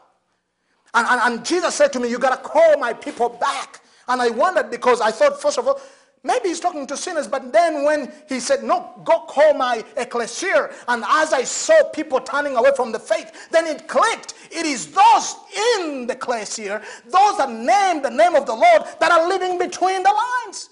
And, 0.94 1.06
and, 1.08 1.22
and 1.22 1.46
Jesus 1.46 1.76
said 1.76 1.91
to 1.94 2.00
me, 2.00 2.10
you 2.10 2.18
got 2.18 2.41
to 2.41 2.50
call 2.50 2.78
my 2.80 2.94
people 2.94 3.30
back. 3.30 3.82
And 4.08 4.22
I 4.22 4.30
wondered 4.30 4.72
because 4.72 5.02
I 5.02 5.12
thought, 5.12 5.41
first 5.41 5.58
of 5.58 5.68
all, 5.68 5.80
maybe 6.26 6.50
he's 6.50 6.60
talking 6.60 6.88
to 6.88 6.98
sinners. 6.98 7.28
But 7.28 7.54
then 7.54 7.86
when 7.86 8.12
he 8.28 8.40
said, 8.40 8.64
no, 8.64 9.00
go 9.06 9.22
call 9.22 9.54
my 9.54 9.84
ecclesia. 9.96 10.72
And 10.88 11.04
as 11.08 11.32
I 11.32 11.44
saw 11.44 11.90
people 11.94 12.20
turning 12.20 12.58
away 12.58 12.72
from 12.76 12.92
the 12.92 13.00
faith, 13.00 13.50
then 13.52 13.68
it 13.68 13.88
clicked. 13.88 14.34
It 14.52 14.66
is 14.66 14.92
those 14.92 15.36
in 15.78 16.08
the 16.08 16.14
ecclesia, 16.14 16.82
those 17.06 17.38
that 17.38 17.52
name 17.52 18.02
the 18.02 18.10
name 18.10 18.36
of 18.36 18.46
the 18.46 18.56
Lord, 18.56 18.84
that 19.00 19.12
are 19.12 19.28
living 19.28 19.58
between 19.60 20.04
the 20.04 20.12
lines. 20.12 20.70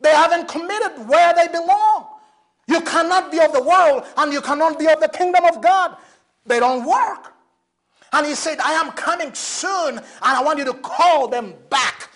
They 0.00 0.10
haven't 0.10 0.48
committed 0.48 1.08
where 1.08 1.34
they 1.34 1.48
belong. 1.48 2.06
You 2.66 2.80
cannot 2.82 3.30
be 3.30 3.40
of 3.40 3.52
the 3.52 3.62
world 3.62 4.04
and 4.16 4.32
you 4.32 4.40
cannot 4.40 4.78
be 4.78 4.88
of 4.88 5.00
the 5.00 5.08
kingdom 5.08 5.44
of 5.44 5.60
God. 5.60 5.96
They 6.46 6.60
don't 6.60 6.86
work. 6.86 7.34
And 8.12 8.26
he 8.26 8.34
said, 8.34 8.58
I 8.60 8.72
am 8.72 8.92
coming 8.92 9.32
soon 9.34 9.98
and 9.98 10.04
I 10.22 10.42
want 10.42 10.58
you 10.58 10.64
to 10.66 10.74
call 10.74 11.28
them 11.28 11.54
back. 11.70 12.10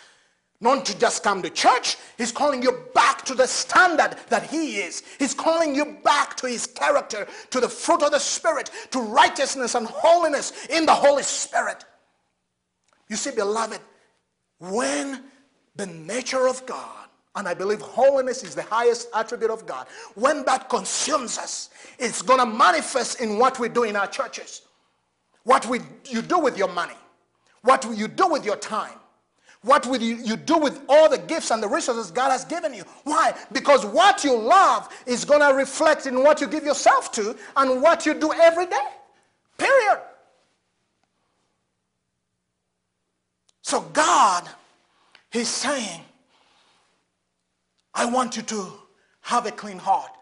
Not 0.61 0.87
to 0.87 0.99
just 0.99 1.23
come 1.23 1.43
to 1.43 1.51
church. 1.51 1.97
He's 2.17 2.33
calling 2.33 2.63
you 2.63 2.85
back 2.95 3.25
to 3.27 3.35
the 3.35 3.47
standard 3.47 4.17
that 4.29 4.45
he 4.45 4.77
is. 4.77 5.03
He's 5.19 5.35
calling 5.35 5.75
you 5.75 5.99
back 6.03 6.37
to 6.39 6.47
his 6.47 6.67
character, 6.67 7.27
to 7.51 7.61
the 7.61 7.69
fruit 7.69 8.03
of 8.03 8.13
the 8.13 8.19
Spirit, 8.19 8.71
to 8.93 9.01
righteousness 9.01 9.75
and 9.75 9.87
holiness 9.87 10.67
in 10.67 10.87
the 10.87 10.95
Holy 10.95 11.23
Spirit. 11.23 11.85
You 13.09 13.17
see, 13.17 13.33
beloved, 13.33 13.81
when 14.59 15.23
the 15.77 15.87
nature 15.87 16.49
of 16.49 16.65
God 16.65 17.07
and 17.37 17.47
I 17.47 17.53
believe 17.53 17.81
holiness 17.83 18.43
is 18.43 18.55
the 18.55 18.63
highest 18.63 19.09
attribute 19.15 19.51
of 19.51 19.67
God. 19.67 19.87
When 20.15 20.43
that 20.47 20.71
consumes 20.71 21.37
us, 21.37 21.69
it's 21.99 22.23
going 22.23 22.41
to 22.41 22.47
manifest 22.47 23.21
in 23.21 23.39
what 23.39 23.61
we 23.61 23.69
do 23.69 23.85
in 23.85 23.95
our 23.95 24.07
churches. 24.07 24.63
What 25.45 25.67
we, 25.67 25.81
you 26.07 26.23
do 26.23 26.39
with 26.39 26.57
your 26.57 26.69
money. 26.69 26.97
What 27.61 27.85
you 27.95 28.09
do 28.09 28.29
with 28.29 28.45
your 28.45 28.57
time. 28.57 28.99
What 29.67 29.85
will 29.85 30.01
you, 30.01 30.37
do 30.37 30.59
with 30.59 30.81
all 30.89 31.09
the 31.09 31.19
gifts 31.19 31.51
and 31.51 31.61
the 31.61 31.67
resources 31.67 32.13
God 32.13 32.31
has 32.31 32.45
given 32.45 32.73
you. 32.73 32.85
Why? 33.03 33.35
Because 33.51 33.85
what 33.85 34.23
you 34.23 34.39
love 34.39 34.89
is 35.07 35.25
going 35.25 35.41
to 35.41 35.53
reflect 35.57 36.07
in 36.07 36.23
what 36.23 36.41
you 36.41 36.47
give 36.47 36.63
yourself 36.63 37.11
to 37.13 37.37
and 37.57 37.83
what 37.83 38.07
you 38.07 38.15
do 38.15 38.33
every 38.33 38.67
day. 38.67 38.87
Period. 39.59 40.03
So 43.63 43.81
God, 43.81 44.49
He's 45.33 45.49
saying, 45.49 46.01
I 47.93 48.05
want 48.05 48.37
you 48.37 48.45
to 48.45 48.73
have 49.23 49.47
a 49.47 49.51
clean 49.51 49.79
heart. 49.79 50.13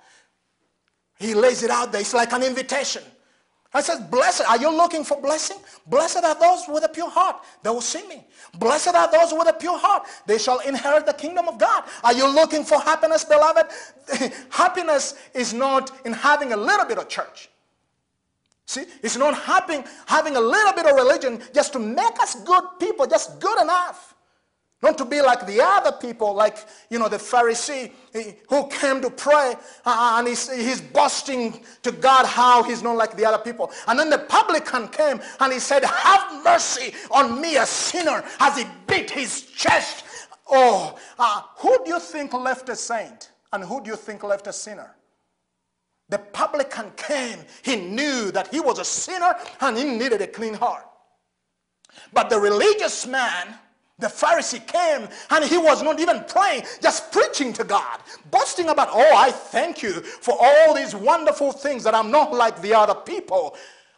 He 1.19 1.35
lays 1.35 1.63
it 1.63 1.69
out 1.71 1.93
there. 1.93 2.01
It's 2.01 2.15
like 2.15 2.33
an 2.33 2.43
invitation. 2.43 3.03
I 3.75 3.81
said, 3.81 4.09
blessed, 4.09 4.43
are 4.49 4.57
you 4.57 4.71
looking 4.71 5.03
for 5.03 5.21
blessing? 5.21 5.57
Blessed 5.89 6.23
are 6.23 6.39
those 6.39 6.63
with 6.69 6.85
a 6.85 6.89
pure 6.89 7.11
heart. 7.11 7.43
They 7.65 7.71
will 7.71 7.81
see 7.81 8.07
me. 8.07 8.25
Blessed 8.57 8.95
are 8.95 9.11
those 9.11 9.33
with 9.33 9.49
a 9.49 9.53
pure 9.53 9.77
heart. 9.77 10.05
They 10.27 10.39
shall 10.39 10.61
inherit 10.61 11.07
the 11.07 11.13
kingdom 11.13 11.49
of 11.49 11.59
God. 11.59 11.83
Are 12.05 12.13
you 12.13 12.33
looking 12.33 12.65
for 12.65 12.81
happiness, 12.81 13.25
beloved? 13.25 13.67
happiness 14.51 15.15
is 15.35 15.53
not 15.53 15.91
in 16.07 16.13
having 16.13 16.53
a 16.53 16.57
little 16.57 16.87
bit 16.87 16.99
of 16.99 17.09
church. 17.09 17.51
See, 18.67 18.85
it's 19.03 19.17
not 19.17 19.35
having, 19.35 19.85
having 20.07 20.37
a 20.37 20.41
little 20.41 20.73
bit 20.73 20.87
of 20.87 20.95
religion 20.95 21.43
just 21.53 21.73
to 21.73 21.81
make 21.81 22.21
us 22.23 22.37
good 22.45 22.65
people, 22.79 23.07
just 23.07 23.41
good 23.41 23.61
enough. 23.61 24.14
Not 24.85 24.99
to 24.99 25.07
be 25.07 25.23
like 25.23 25.47
the 25.47 25.63
other 25.63 25.93
people, 25.93 26.35
like, 26.35 26.59
you 26.91 26.99
know, 26.99 27.09
the 27.09 27.17
Pharisee 27.17 27.91
who 28.51 28.67
came 28.69 29.01
to 29.01 29.09
pray 29.09 29.55
uh, 29.87 30.17
and 30.19 30.29
he's, 30.29 30.53
he's 30.53 30.83
boasting 30.83 31.65
to 31.81 31.91
God 31.91 32.27
how 32.27 32.63
he's 32.63 32.83
not 32.83 32.95
like 32.95 33.17
the 33.17 33.25
other 33.25 33.43
people. 33.43 33.73
And 33.89 33.99
then 33.99 34.11
the 34.11 34.19
publican 34.19 34.89
came 34.89 35.23
and 35.41 35.51
he 35.51 35.59
said, 35.59 35.85
have 35.85 36.45
mercy 36.45 36.93
on 37.11 37.41
me, 37.41 37.57
a 37.57 37.65
sinner, 37.65 38.23
as 38.41 38.59
he 38.59 38.67
beat 38.87 39.11
his 39.11 39.47
chest. 39.47 40.05
Oh, 40.51 40.99
uh, 41.19 41.41
who 41.57 41.79
do 41.83 41.91
you 41.91 41.99
think 41.99 42.35
left 42.35 42.69
a 42.69 42.77
saint? 42.77 43.31
And 43.55 43.65
who 43.65 43.83
do 43.83 43.89
you 43.89 43.97
think 43.97 44.23
left 44.23 44.49
a 44.49 44.53
sinner? 44.53 44.97
The 46.11 46.19
publican 46.19 46.93
came. 46.99 47.39
He 47.63 47.77
knew 47.77 48.31
that 48.33 48.49
he 48.49 48.61
was 48.61 48.79
a 48.79 48.85
sinner 48.85 49.35
and 49.63 49.79
he 49.79 49.85
needed 49.85 50.21
a 50.21 50.27
clean 50.27 50.53
heart. 50.53 50.85
But 52.13 52.29
the 52.29 52.39
religious 52.39 53.07
man 53.07 53.55
the 53.99 54.09
Pharisee 54.09 54.67
came 54.67 55.09
and 55.31 55.45
he 55.45 55.57
was 55.57 55.83
not 55.83 56.01
even 56.01 56.25
praying, 56.25 56.65
just 56.83 57.13
preaching 57.13 57.53
to 57.53 57.65
God, 57.65 58.01
boasting 58.31 58.69
about, 58.69 58.89
oh, 58.91 59.17
I 59.17 59.31
thank 59.31 59.83
you 59.83 60.01
for 60.01 60.37
all 60.39 60.75
these 60.75 60.95
wonderful 60.95 61.53
things 61.53 61.85
that 61.85 61.95
I'm 61.95 62.11
not 62.11 62.33
like 62.33 62.61
the 62.61 62.75
other 62.75 62.95
people. 62.95 63.57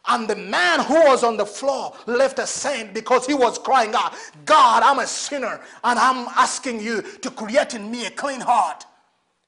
And 0.08 0.28
the 0.28 0.36
man 0.36 0.80
who 0.80 0.94
was 1.06 1.24
on 1.24 1.36
the 1.36 1.46
floor 1.46 1.94
left 2.06 2.38
a 2.38 2.46
saint 2.46 2.92
because 2.92 3.26
he 3.26 3.34
was 3.34 3.58
crying 3.58 3.94
out, 3.94 4.12
God, 4.44 4.82
I'm 4.82 4.98
a 4.98 5.06
sinner 5.06 5.60
and 5.82 5.98
I'm 5.98 6.28
asking 6.36 6.80
you 6.80 7.00
to 7.02 7.30
create 7.30 7.74
in 7.74 7.90
me 7.90 8.06
a 8.06 8.10
clean 8.10 8.40
heart. 8.40 8.84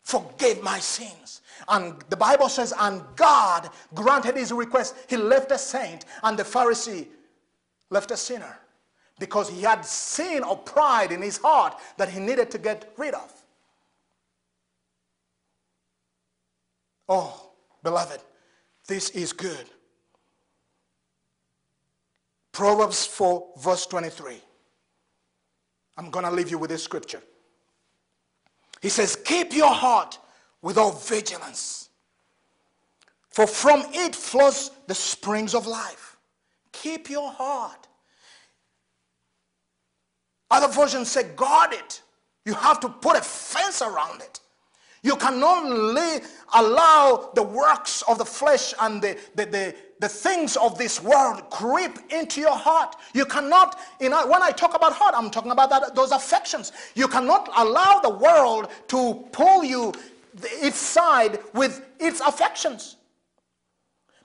Forgive 0.03 0.63
my 0.63 0.79
sins. 0.79 1.43
And 1.69 2.03
the 2.09 2.17
Bible 2.17 2.49
says, 2.49 2.73
and 2.81 3.03
God 3.17 3.69
granted 3.95 4.37
his 4.37 4.51
request. 4.51 4.97
He 5.09 5.19
left 5.19 5.53
a 5.53 5.59
saint 5.59 6.07
and 6.23 6.39
the 6.39 6.43
Pharisee 6.43 7.07
left 7.91 8.11
a 8.11 8.17
sinner 8.17 8.59
because 9.19 9.49
he 9.49 9.63
had 9.63 9.85
sin 9.85 10.43
or 10.43 10.57
pride 10.57 11.13
in 11.13 11.23
his 11.23 11.39
heart 11.39 11.75
that 11.97 12.09
he 12.09 12.21
needed 12.21 12.51
to 12.51 12.59
get 12.59 12.93
rid 12.97 13.15
of. 13.15 13.33
Oh, 17.09 17.51
beloved, 17.83 18.21
this 18.87 19.11
is 19.11 19.33
good. 19.33 19.67
Proverbs 22.53 23.07
4, 23.07 23.53
verse 23.59 23.87
23. 23.87 24.41
I'm 25.97 26.11
going 26.11 26.25
to 26.25 26.31
leave 26.31 26.51
you 26.51 26.59
with 26.59 26.71
this 26.71 26.83
scripture. 26.83 27.23
He 28.81 28.89
says, 28.89 29.17
Keep 29.17 29.53
your 29.53 29.73
heart 29.73 30.19
with 30.63 30.79
all 30.79 30.93
vigilance, 30.93 31.89
for 33.31 33.47
from 33.47 33.83
it 33.93 34.15
flows 34.15 34.71
the 34.87 34.95
springs 34.95 35.55
of 35.55 35.67
life. 35.67 36.17
Keep 36.73 37.11
your 37.11 37.31
heart. 37.31 37.88
Other 40.51 40.73
versions 40.73 41.11
say 41.11 41.25
guard 41.37 41.73
it. 41.73 42.03
You 42.45 42.55
have 42.55 42.81
to 42.81 42.89
put 42.89 43.17
a 43.17 43.21
fence 43.21 43.83
around 43.83 44.23
it. 44.23 44.41
You 45.03 45.17
cannot 45.17 45.71
lay, 45.71 46.21
allow 46.55 47.31
the 47.35 47.43
works 47.43 48.03
of 48.09 48.19
the 48.19 48.25
flesh 48.25 48.75
and 48.81 49.01
the, 49.01 49.17
the, 49.37 49.47
the, 49.47 49.75
the, 50.01 50.09
things 50.09 50.57
of 50.57 50.77
this 50.77 51.01
world 51.01 51.51
creep 51.51 51.99
into 52.11 52.41
your 52.41 52.57
heart. 52.57 52.97
You 53.15 53.25
cannot, 53.25 53.79
when 54.01 54.13
I 54.13 54.51
talk 54.51 54.75
about 54.75 54.93
heart, 54.93 55.15
I'm 55.17 55.31
talking 55.31 55.53
about 55.53 55.71
that, 55.71 55.95
those 55.95 56.11
affections. 56.11 56.73
You 56.97 57.07
cannot 57.07 57.49
allow 57.57 58.01
the 58.01 58.11
world 58.11 58.69
to 58.89 59.25
pull 59.31 59.63
you 59.63 59.93
its 60.45 60.79
side 60.79 61.39
with 61.55 61.85
its 62.01 62.21
affections. 62.21 62.97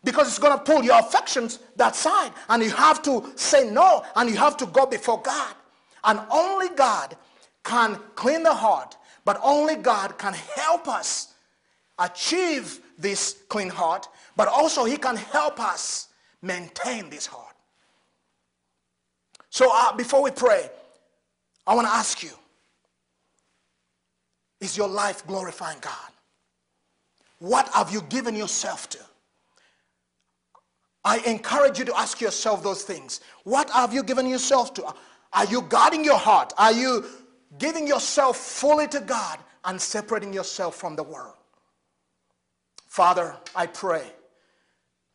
Because 0.03 0.27
it's 0.27 0.39
going 0.39 0.57
to 0.57 0.63
pull 0.63 0.83
your 0.83 0.99
affections 0.99 1.59
that 1.75 1.95
side. 1.95 2.31
And 2.49 2.63
you 2.63 2.71
have 2.71 3.01
to 3.03 3.31
say 3.35 3.69
no 3.69 4.03
and 4.15 4.29
you 4.29 4.37
have 4.37 4.57
to 4.57 4.65
go 4.65 4.85
before 4.85 5.21
God. 5.21 5.53
And 6.03 6.19
only 6.29 6.69
God 6.75 7.15
can 7.63 7.97
clean 8.15 8.43
the 8.43 8.53
heart, 8.53 8.97
but 9.25 9.39
only 9.43 9.75
God 9.75 10.17
can 10.17 10.33
help 10.33 10.87
us 10.87 11.33
achieve 11.99 12.79
this 12.97 13.43
clean 13.49 13.69
heart, 13.69 14.09
but 14.35 14.47
also 14.47 14.85
he 14.85 14.97
can 14.97 15.15
help 15.15 15.59
us 15.59 16.09
maintain 16.41 17.09
this 17.09 17.25
heart. 17.25 17.55
So 19.49 19.69
uh, 19.71 19.95
before 19.95 20.21
we 20.23 20.31
pray, 20.31 20.69
I 21.65 21.75
want 21.75 21.87
to 21.87 21.93
ask 21.93 22.23
you, 22.23 22.31
Is 24.63 24.77
your 24.77 24.87
life 24.87 25.27
glorifying 25.27 25.77
God? 25.81 26.11
What 27.39 27.67
have 27.69 27.91
you 27.91 28.01
given 28.03 28.33
yourself 28.33 28.89
to? 28.91 28.99
I 31.03 31.17
encourage 31.25 31.77
you 31.79 31.85
to 31.85 31.97
ask 31.97 32.21
yourself 32.21 32.63
those 32.63 32.83
things. 32.83 33.19
What 33.43 33.69
have 33.71 33.93
you 33.93 34.03
given 34.03 34.25
yourself 34.25 34.73
to? 34.75 34.93
Are 35.33 35.45
you 35.45 35.63
guarding 35.63 36.03
your 36.03 36.17
heart? 36.17 36.53
Are 36.57 36.71
you 36.71 37.05
giving 37.57 37.87
yourself 37.87 38.37
fully 38.37 38.87
to 38.89 38.99
God 38.99 39.39
and 39.65 39.81
separating 39.81 40.33
yourself 40.33 40.75
from 40.75 40.95
the 40.95 41.03
world? 41.03 41.35
Father, 42.87 43.35
I 43.55 43.67
pray 43.67 44.03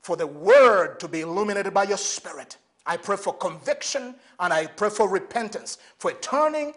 for 0.02 0.16
the 0.16 0.26
word 0.26 0.98
to 1.00 1.08
be 1.08 1.20
illuminated 1.20 1.72
by 1.72 1.84
your 1.84 1.98
spirit. 1.98 2.56
I 2.86 2.96
pray 2.96 3.16
for 3.16 3.34
conviction 3.34 4.14
and 4.40 4.52
I 4.52 4.66
pray 4.66 4.90
for 4.90 5.08
repentance, 5.08 5.78
for 5.98 6.12
turning 6.12 6.72